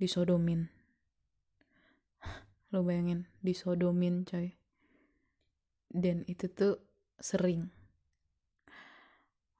disodomin. 0.00 0.68
Lo 2.74 2.82
bayangin 2.82 3.30
disodomin 3.40 4.26
coy. 4.26 4.52
Dan 5.88 6.26
itu 6.26 6.50
tuh 6.50 6.82
sering. 7.22 7.70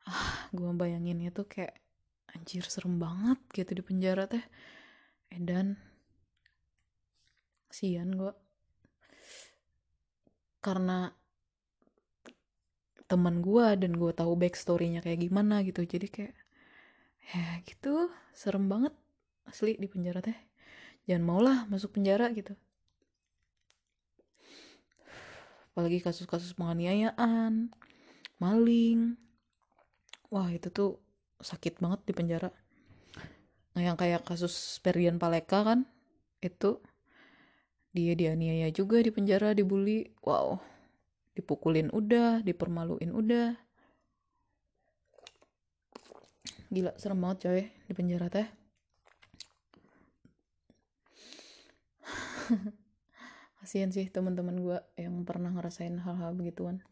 Ah 0.05 0.51
gue 0.51 0.69
bayangin 0.75 1.23
itu 1.23 1.47
kayak 1.47 1.79
anjir 2.35 2.67
serem 2.67 2.99
banget 2.99 3.39
gitu 3.55 3.79
di 3.79 3.83
penjara 3.87 4.27
teh. 4.27 4.43
Dan 5.31 5.79
sian 7.71 8.15
gue 8.15 8.35
karena 10.63 11.11
teman 13.05 13.45
gue 13.45 13.67
dan 13.79 13.93
gue 13.95 14.13
tahu 14.17 14.33
backstorynya 14.35 15.05
kayak 15.05 15.31
gimana 15.31 15.63
gitu. 15.63 15.87
Jadi 15.87 16.07
kayak 16.11 16.35
ya 17.33 17.63
gitu. 17.65 18.11
Serem 18.35 18.69
banget. 18.69 18.93
Asli 19.49 19.77
di 19.79 19.89
penjara 19.89 20.25
teh. 20.25 20.37
Jangan 21.05 21.25
maulah 21.25 21.59
masuk 21.69 21.97
penjara 21.97 22.33
gitu. 22.33 22.57
Apalagi 25.75 26.01
kasus-kasus 26.01 26.55
penganiayaan 26.57 27.69
maling. 28.39 29.17
Wah 30.33 30.49
itu 30.51 30.71
tuh 30.71 31.03
sakit 31.43 31.83
banget 31.83 32.01
di 32.09 32.13
penjara. 32.17 32.51
Nah 33.75 33.83
yang 33.83 33.99
kayak 33.99 34.23
kasus 34.23 34.79
Perian 34.81 35.19
Paleka 35.19 35.67
kan 35.67 35.85
itu 36.41 36.79
dia 37.95 38.15
dianiaya 38.19 38.71
juga 38.75 39.03
di 39.03 39.11
penjara 39.11 39.55
dibully. 39.55 40.09
Wow. 40.23 40.63
Dipukulin 41.35 41.91
udah 41.91 42.43
dipermaluin 42.47 43.11
udah 43.11 43.59
gila 46.75 46.91
serem 46.99 47.23
banget 47.23 47.39
coy 47.47 47.63
di 47.71 47.93
penjara 47.95 48.27
teh. 48.27 48.51
Kasihan 53.63 53.95
sih 53.95 54.11
teman-teman 54.11 54.59
gue 54.59 54.79
yang 54.99 55.23
pernah 55.23 55.55
ngerasain 55.55 56.03
hal-hal 56.03 56.35
begituan. 56.35 56.83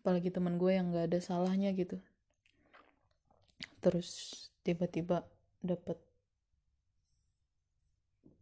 Apalagi 0.00 0.32
teman 0.32 0.56
gue 0.56 0.72
yang 0.72 0.96
gak 0.96 1.12
ada 1.12 1.20
salahnya 1.20 1.76
gitu. 1.76 2.00
Terus 3.84 4.08
tiba-tiba 4.64 5.28
dapet 5.60 6.00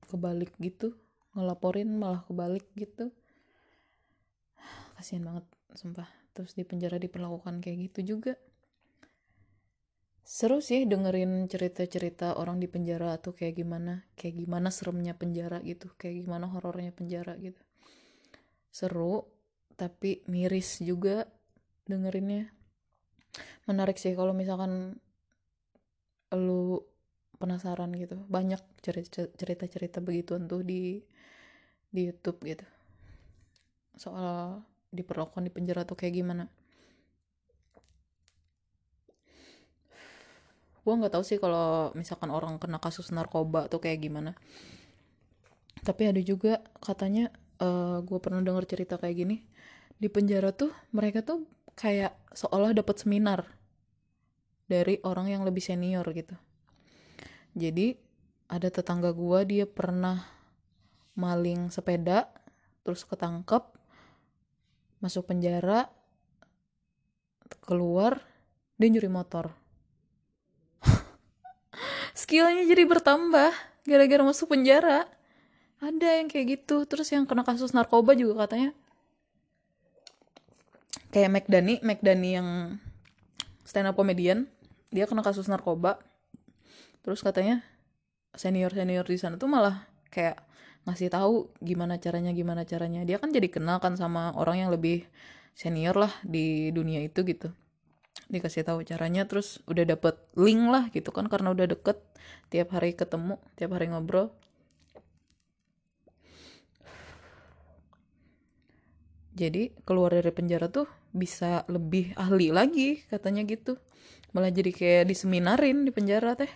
kebalik 0.07 0.55
gitu 0.63 0.95
ngelaporin 1.35 1.99
malah 1.99 2.23
kebalik 2.31 2.63
gitu. 2.79 3.11
Kasihan 4.95 5.27
banget 5.27 5.58
sumpah. 5.75 6.09
Terus 6.33 6.55
di 6.55 6.63
penjara 6.63 6.97
diperlakukan 7.03 7.59
kayak 7.61 7.91
gitu 7.91 8.17
juga. 8.17 8.39
Seru 10.29 10.61
sih 10.61 10.85
dengerin 10.85 11.49
cerita-cerita 11.49 12.37
orang 12.37 12.61
di 12.61 12.69
penjara 12.69 13.17
tuh 13.17 13.33
kayak 13.33 13.59
gimana. 13.59 14.05
Kayak 14.13 14.45
gimana 14.45 14.69
seremnya 14.69 15.17
penjara 15.17 15.59
gitu. 15.65 15.89
Kayak 15.97 16.29
gimana 16.29 16.47
horornya 16.53 16.93
penjara 16.93 17.35
gitu. 17.41 17.61
Seru 18.69 19.25
tapi 19.75 20.21
miris 20.29 20.85
juga 20.85 21.25
dengerinnya. 21.89 22.53
Menarik 23.65 23.97
sih 23.97 24.13
kalau 24.13 24.37
misalkan 24.37 25.01
lu 26.37 26.85
penasaran 27.41 27.89
gitu. 27.97 28.21
Banyak 28.29 28.61
cerita-cerita 29.35 30.05
begituan 30.05 30.45
tuh 30.45 30.61
di 30.61 31.01
di 31.89 32.01
YouTube 32.05 32.45
gitu. 32.45 32.67
Soal 33.97 34.61
diperlakukan 34.95 35.45
di 35.45 35.53
penjara 35.53 35.85
tuh 35.85 35.97
kayak 35.97 36.15
gimana? 36.19 36.45
Gue 40.83 40.95
nggak 40.97 41.13
tahu 41.13 41.25
sih 41.25 41.37
kalau 41.37 41.93
misalkan 41.93 42.33
orang 42.33 42.57
kena 42.57 42.81
kasus 42.81 43.13
narkoba 43.13 43.69
tuh 43.69 43.85
kayak 43.85 44.01
gimana. 44.01 44.33
Tapi 45.85 46.09
ada 46.09 46.21
juga 46.25 46.65
katanya 46.81 47.29
uh, 47.61 48.01
eh, 48.01 48.09
gue 48.09 48.19
pernah 48.19 48.41
dengar 48.41 48.65
cerita 48.65 48.97
kayak 48.97 49.17
gini. 49.17 49.37
Di 50.01 50.09
penjara 50.09 50.55
tuh 50.57 50.73
mereka 50.97 51.21
tuh 51.21 51.45
kayak 51.79 52.17
seolah 52.35 52.75
dapat 52.75 52.99
seminar 52.99 53.47
dari 54.69 55.01
orang 55.07 55.33
yang 55.33 55.43
lebih 55.47 55.63
senior 55.65 56.05
gitu. 56.13 56.37
Jadi 57.57 57.97
ada 58.49 58.69
tetangga 58.73 59.13
gua 59.13 59.45
dia 59.45 59.69
pernah 59.69 60.25
maling 61.15 61.69
sepeda 61.69 62.29
terus 62.83 63.05
ketangkep 63.05 63.78
masuk 64.99 65.31
penjara 65.31 65.87
keluar 67.63 68.25
dia 68.81 68.89
nyuri 68.89 69.11
motor. 69.13 69.53
Skillnya 72.19 72.65
jadi 72.65 72.89
bertambah 72.89 73.53
gara-gara 73.85 74.23
masuk 74.25 74.57
penjara. 74.57 75.05
Ada 75.79 76.19
yang 76.19 76.27
kayak 76.27 76.59
gitu 76.59 76.89
terus 76.91 77.13
yang 77.15 77.29
kena 77.29 77.47
kasus 77.47 77.71
narkoba 77.77 78.17
juga 78.17 78.49
katanya. 78.49 78.75
Kayak 81.15 81.31
McDani 81.39 81.75
McDani 81.85 82.31
yang 82.35 82.49
stand 83.63 83.87
up 83.87 83.95
comedian 83.95 84.49
dia 84.89 85.05
kena 85.05 85.23
kasus 85.23 85.47
narkoba. 85.47 86.01
Terus 87.05 87.23
katanya 87.23 87.63
senior 88.35 88.73
senior 88.73 89.07
di 89.07 89.21
sana 89.21 89.37
tuh 89.37 89.47
malah 89.47 89.87
kayak 90.09 90.48
ngasih 90.89 91.13
tahu 91.13 91.53
gimana 91.61 92.01
caranya 92.01 92.33
gimana 92.33 92.65
caranya. 92.65 93.05
Dia 93.05 93.21
kan 93.21 93.29
jadi 93.29 93.53
kenal 93.53 93.77
kan 93.85 94.01
sama 94.01 94.33
orang 94.33 94.65
yang 94.65 94.71
lebih 94.73 95.05
senior 95.53 95.93
lah 95.93 96.13
di 96.25 96.73
dunia 96.73 97.05
itu 97.05 97.21
gitu. 97.29 97.53
Dikasih 98.33 98.65
tahu 98.65 98.81
caranya 98.89 99.29
terus 99.29 99.61
udah 99.69 99.85
dapet 99.85 100.17
link 100.33 100.65
lah 100.73 100.89
gitu 100.89 101.13
kan 101.13 101.29
karena 101.29 101.53
udah 101.53 101.69
deket. 101.69 102.01
Tiap 102.49 102.73
hari 102.73 102.97
ketemu 102.97 103.37
tiap 103.61 103.77
hari 103.77 103.93
ngobrol. 103.93 104.33
Jadi 109.39 109.71
keluar 109.87 110.17
dari 110.17 110.33
penjara 110.35 110.67
tuh 110.67 110.89
bisa 111.15 111.63
lebih 111.71 112.17
ahli 112.17 112.49
lagi 112.51 113.05
katanya 113.13 113.45
gitu. 113.45 113.77
Malah 114.33 114.51
jadi 114.51 114.73
kayak 114.73 115.05
diseminarin 115.13 115.85
di 115.85 115.93
penjara 115.93 116.35
teh. 116.35 116.51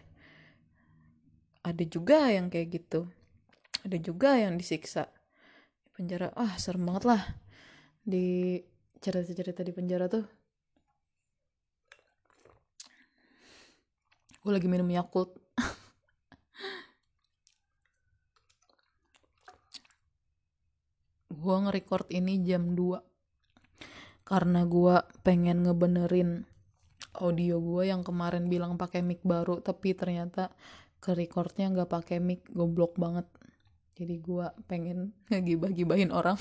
Ada 1.62 1.84
juga 1.86 2.26
yang 2.32 2.50
kayak 2.50 2.68
gitu 2.74 3.06
ada 3.82 3.98
juga 3.98 4.38
yang 4.38 4.54
disiksa. 4.54 5.10
Di 5.82 5.90
penjara. 5.90 6.30
Ah 6.38 6.54
serem 6.58 6.86
banget 6.86 7.04
lah. 7.10 7.22
Di 8.02 8.58
cerita-cerita 9.02 9.66
di 9.66 9.72
penjara 9.74 10.06
tuh. 10.06 10.22
Gue 14.42 14.52
lagi 14.54 14.66
minum 14.70 14.90
Yakult. 14.90 15.34
Gue 21.42 21.56
nge-record 21.62 22.06
ini 22.14 22.38
jam 22.46 22.78
2 22.78 23.02
karena 24.22 24.62
gue 24.64 24.96
pengen 25.26 25.66
ngebenerin 25.66 26.46
audio 27.18 27.58
gue 27.58 27.90
yang 27.90 28.06
kemarin 28.06 28.46
bilang 28.46 28.78
pakai 28.78 29.02
mic 29.02 29.18
baru 29.26 29.58
tapi 29.60 29.92
ternyata 29.92 30.54
ke 31.02 31.18
recordnya 31.18 31.66
nggak 31.74 31.90
pakai 31.90 32.22
mic. 32.22 32.46
Goblok 32.50 32.94
banget 32.94 33.26
jadi 33.98 34.14
gue 34.18 34.46
pengen 34.66 35.12
ngegibah-gibahin 35.30 36.10
orang. 36.10 36.38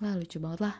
Lah 0.00 0.16
lucu 0.16 0.40
banget 0.40 0.60
lah. 0.64 0.76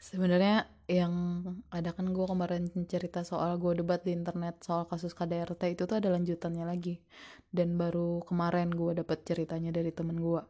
Sebenarnya 0.00 0.68
yang 0.84 1.44
ada 1.72 1.96
kan 1.96 2.12
gue 2.12 2.26
kemarin 2.28 2.68
cerita 2.84 3.24
soal 3.24 3.56
gue 3.56 3.80
debat 3.80 4.04
di 4.04 4.12
internet 4.12 4.60
soal 4.60 4.84
kasus 4.84 5.16
KDRT 5.16 5.76
itu 5.76 5.82
tuh 5.88 5.96
ada 6.00 6.12
lanjutannya 6.12 6.64
lagi. 6.64 7.00
Dan 7.48 7.76
baru 7.80 8.20
kemarin 8.24 8.72
gue 8.72 9.00
dapet 9.00 9.24
ceritanya 9.24 9.72
dari 9.72 9.92
temen 9.92 10.16
gue 10.20 10.42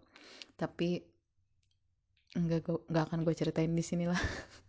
tapi 0.54 1.02
nggak 2.34 2.90
nggak 2.90 3.04
akan 3.10 3.20
gue 3.22 3.34
ceritain 3.34 3.70
di 3.70 3.84
sini 3.84 4.10
lah 4.10 4.18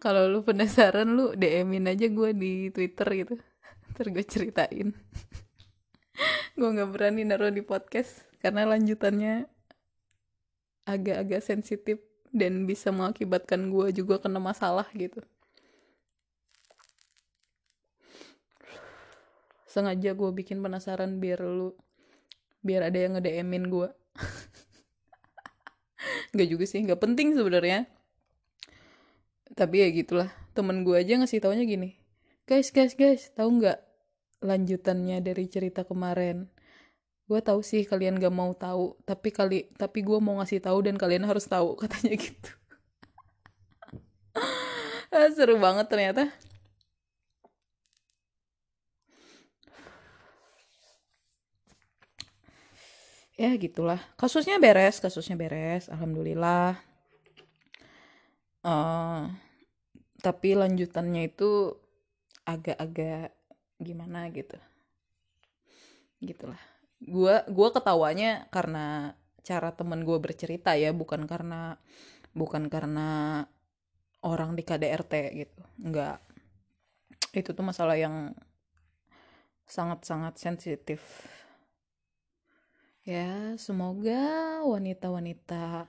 kalau 0.00 0.32
lu 0.32 0.40
penasaran 0.40 1.12
lu 1.12 1.36
DM-in 1.36 1.92
aja 1.92 2.08
gue 2.08 2.32
di 2.32 2.72
Twitter 2.72 3.08
gitu. 3.20 3.34
Ntar 3.92 4.08
gue 4.08 4.24
ceritain. 4.24 4.88
Gue 6.58 6.68
nggak 6.76 6.92
berani 6.92 7.24
naruh 7.24 7.48
di 7.48 7.64
podcast 7.64 8.28
karena 8.44 8.68
lanjutannya 8.68 9.48
agak-agak 10.84 11.40
sensitif 11.40 11.96
dan 12.28 12.68
bisa 12.68 12.92
mengakibatkan 12.92 13.72
gue 13.72 13.88
juga 13.96 14.20
kena 14.20 14.36
masalah 14.36 14.84
gitu. 14.92 15.24
Sengaja 19.64 20.12
gue 20.12 20.30
bikin 20.36 20.60
penasaran 20.60 21.22
biar 21.22 21.40
lu 21.40 21.72
biar 22.60 22.92
ada 22.92 22.98
yang 23.00 23.16
nge-DM-in 23.16 23.64
gue 23.72 23.88
nggak 26.36 26.48
juga 26.50 26.64
sih 26.68 26.84
nggak 26.84 27.00
penting 27.00 27.32
sebenarnya 27.32 27.88
tapi 29.58 29.82
ya 29.82 29.88
gitulah 29.90 30.30
temen 30.54 30.82
gue 30.86 30.96
aja 30.96 31.18
ngasih 31.18 31.42
taunya 31.42 31.66
gini 31.66 31.98
guys 32.48 32.74
guys 32.74 32.94
guys 32.98 33.30
tahu 33.34 33.62
nggak 33.62 33.90
lanjutannya 34.40 35.20
dari 35.20 35.44
cerita 35.46 35.84
kemarin? 35.84 36.48
Gue 37.28 37.40
tahu 37.44 37.62
sih 37.62 37.86
kalian 37.86 38.18
gak 38.18 38.34
mau 38.34 38.50
tahu 38.56 38.98
tapi 39.06 39.30
kali 39.30 39.70
tapi 39.78 40.02
gue 40.02 40.18
mau 40.18 40.40
ngasih 40.42 40.58
tahu 40.64 40.78
dan 40.82 40.96
kalian 40.98 41.24
harus 41.28 41.46
tahu 41.46 41.76
katanya 41.82 42.16
gitu. 42.18 42.50
Ah, 45.10 45.28
seru 45.34 45.58
banget 45.58 45.86
ternyata. 45.90 46.22
Ya 53.40 53.56
gitulah. 53.56 54.00
Kasusnya 54.20 54.60
beres 54.60 55.00
kasusnya 55.00 55.36
beres 55.38 55.88
alhamdulillah 55.88 56.89
tapi 60.20 60.52
lanjutannya 60.52 61.32
itu 61.32 61.74
agak-agak 62.44 63.32
gimana 63.80 64.28
gitu. 64.30 64.56
Gitulah. 66.20 66.60
Gue 67.00 67.40
gua 67.48 67.68
ketawanya 67.72 68.44
karena 68.52 69.16
cara 69.40 69.72
temen 69.72 70.04
gue 70.04 70.18
bercerita 70.20 70.76
ya 70.76 70.92
bukan 70.92 71.24
karena 71.24 71.80
bukan 72.36 72.68
karena 72.68 73.40
orang 74.20 74.52
di 74.52 74.62
KDRT 74.62 75.14
gitu. 75.32 75.60
Nggak. 75.80 76.18
Itu 77.32 77.56
tuh 77.56 77.64
masalah 77.64 77.96
yang 77.96 78.36
sangat-sangat 79.64 80.36
sensitif. 80.36 81.00
Ya 83.08 83.56
semoga 83.56 84.60
wanita-wanita 84.60 85.88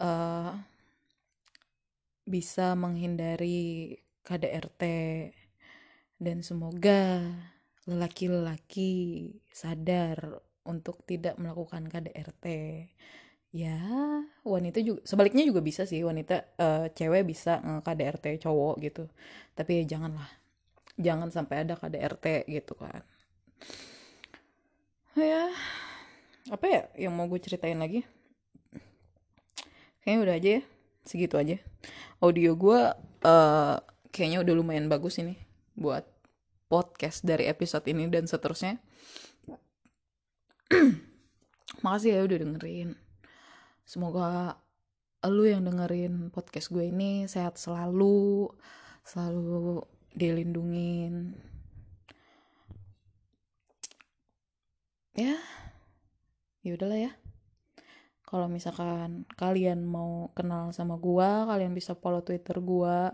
uh, 0.00 0.52
bisa 2.30 2.78
menghindari 2.78 3.98
KDRT 4.22 4.82
dan 6.22 6.46
semoga 6.46 7.26
lelaki-lelaki 7.90 9.34
sadar 9.50 10.38
untuk 10.62 11.02
tidak 11.02 11.34
melakukan 11.42 11.90
KDRT 11.90 12.46
ya 13.50 13.82
wanita 14.46 14.78
juga 14.78 15.02
sebaliknya 15.02 15.42
juga 15.42 15.58
bisa 15.58 15.82
sih 15.82 16.06
wanita 16.06 16.54
uh, 16.62 16.86
cewek 16.94 17.26
bisa 17.26 17.58
KDRT 17.82 18.46
cowok 18.46 18.74
gitu. 18.86 19.04
Tapi 19.58 19.82
ya 19.82 19.98
janganlah 19.98 20.30
jangan 20.94 21.34
sampai 21.34 21.66
ada 21.66 21.74
KDRT 21.74 22.46
gitu 22.46 22.78
kan. 22.78 23.02
Ya 25.18 25.50
apa 26.46 26.66
ya 26.70 26.82
yang 26.94 27.18
mau 27.18 27.26
gue 27.26 27.42
ceritain 27.42 27.76
lagi? 27.82 28.06
Kayaknya 30.06 30.22
udah 30.22 30.36
aja 30.38 30.50
ya 30.60 30.62
segitu 31.10 31.34
aja 31.34 31.58
audio 32.22 32.54
gue 32.54 32.80
uh, 33.26 33.76
kayaknya 34.14 34.46
udah 34.46 34.54
lumayan 34.54 34.86
bagus 34.86 35.18
ini 35.18 35.34
buat 35.74 36.06
podcast 36.70 37.26
dari 37.26 37.50
episode 37.50 37.82
ini 37.90 38.06
dan 38.06 38.30
seterusnya. 38.30 38.78
Makasih 41.82 42.14
ya 42.14 42.22
udah 42.22 42.38
dengerin. 42.38 42.94
Semoga 43.82 44.54
lu 45.26 45.50
yang 45.50 45.66
dengerin 45.66 46.30
podcast 46.30 46.70
gue 46.70 46.86
ini 46.86 47.26
sehat 47.26 47.58
selalu, 47.58 48.46
selalu 49.02 49.82
dilindungin. 50.14 51.34
Ya, 55.18 55.36
ya 56.62 56.70
udahlah 56.78 57.10
ya. 57.10 57.12
Kalau 58.30 58.46
misalkan 58.46 59.26
kalian 59.34 59.82
mau 59.82 60.30
kenal 60.38 60.70
sama 60.70 60.94
gua, 60.94 61.50
kalian 61.50 61.74
bisa 61.74 61.98
follow 61.98 62.22
Twitter 62.22 62.62
gua 62.62 63.10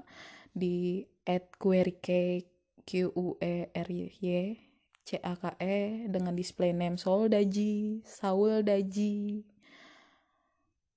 di 0.52 1.08
@querycake 1.56 2.52
Q 2.84 3.16
U 3.16 3.40
E 3.40 3.72
R 3.72 3.88
Y 3.88 4.60
C 5.00 5.16
A 5.24 5.32
K 5.40 5.56
E 5.56 6.04
dengan 6.12 6.36
display 6.36 6.76
name 6.76 7.00
Saul 7.00 7.32
Daji, 7.32 8.04
Saul 8.04 8.60
Daji. 8.60 9.40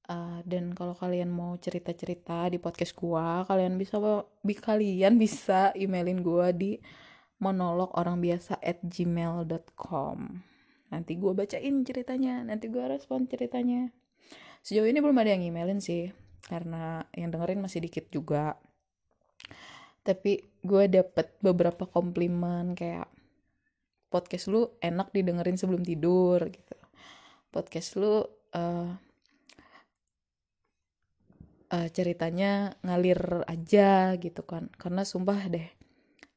Uh, 0.09 0.43
dan 0.43 0.75
kalau 0.75 0.97
kalian 0.97 1.31
mau 1.31 1.55
cerita-cerita 1.55 2.51
di 2.51 2.59
podcast 2.59 2.91
gua, 2.99 3.47
kalian 3.47 3.79
bisa 3.79 4.03
bi 4.43 4.51
kalian 4.51 5.15
bisa 5.15 5.71
emailin 5.79 6.19
gua 6.19 6.51
di 6.51 6.75
monolog 7.39 7.95
orang 7.95 8.19
biasa 8.19 8.59
at 8.59 8.83
gmail.com 8.83 10.17
nanti 10.89 11.13
gua 11.15 11.37
bacain 11.37 11.85
ceritanya 11.85 12.43
nanti 12.43 12.67
gua 12.67 12.89
respon 12.89 13.29
ceritanya 13.29 13.93
sejauh 14.69 14.85
ini 14.85 15.01
belum 15.01 15.17
ada 15.17 15.33
yang 15.33 15.41
emailin 15.41 15.81
sih 15.81 16.13
karena 16.45 17.01
yang 17.17 17.33
dengerin 17.33 17.57
masih 17.57 17.81
dikit 17.81 18.05
juga. 18.13 18.53
Tapi 20.05 20.45
gue 20.61 20.83
dapet 20.85 21.33
beberapa 21.41 21.89
komplimen 21.89 22.77
kayak 22.77 23.09
podcast 24.13 24.45
lu 24.45 24.69
enak 24.77 25.09
didengerin 25.09 25.57
sebelum 25.57 25.81
tidur 25.81 26.53
gitu. 26.53 26.77
Podcast 27.49 27.97
lu 27.97 28.21
uh, 28.21 28.93
uh, 31.73 31.87
ceritanya 31.89 32.77
ngalir 32.85 33.41
aja 33.49 34.13
gitu 34.21 34.45
kan. 34.45 34.69
Karena 34.77 35.01
sumpah 35.01 35.49
deh 35.49 35.65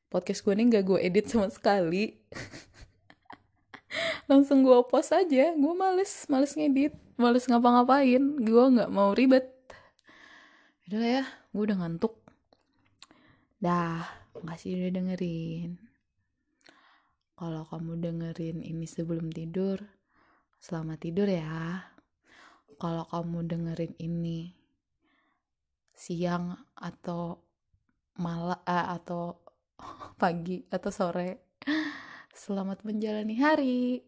podcast 0.09 0.41
gue 0.41 0.57
ini 0.57 0.73
gak 0.73 0.89
gue 0.89 0.99
edit 1.05 1.29
sama 1.29 1.53
sekali. 1.53 2.17
Langsung 4.33 4.65
gue 4.65 4.81
post 4.89 5.13
aja 5.13 5.53
gue 5.53 5.75
males 5.77 6.25
males 6.33 6.57
ngedit 6.57 6.97
males 7.21 7.45
ngapa-ngapain 7.49 8.23
gue 8.41 8.65
nggak 8.77 8.91
mau 8.93 9.13
ribet 9.13 9.49
udah 10.89 11.01
ya 11.01 11.25
gue 11.53 11.63
udah 11.63 11.79
ngantuk 11.81 12.23
Dah, 13.63 14.03
makasih 14.43 14.75
udah 14.75 14.91
dengerin. 14.91 15.79
Kalau 17.39 17.63
kamu 17.63 18.03
dengerin 18.03 18.59
ini 18.59 18.91
sebelum 18.91 19.31
tidur, 19.31 19.79
selamat 20.59 20.99
tidur 20.99 21.31
ya. 21.31 21.87
Kalau 22.75 23.07
kamu 23.07 23.47
dengerin 23.47 23.95
ini 24.03 24.51
siang 25.95 26.59
atau 26.75 27.39
malam 28.19 28.59
eh, 28.67 28.87
atau 28.99 29.39
pagi 30.23 30.67
atau 30.67 30.91
sore, 30.91 31.55
selamat 32.35 32.83
menjalani 32.83 33.39
hari. 33.39 34.03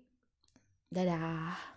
Dadah. 0.90 1.73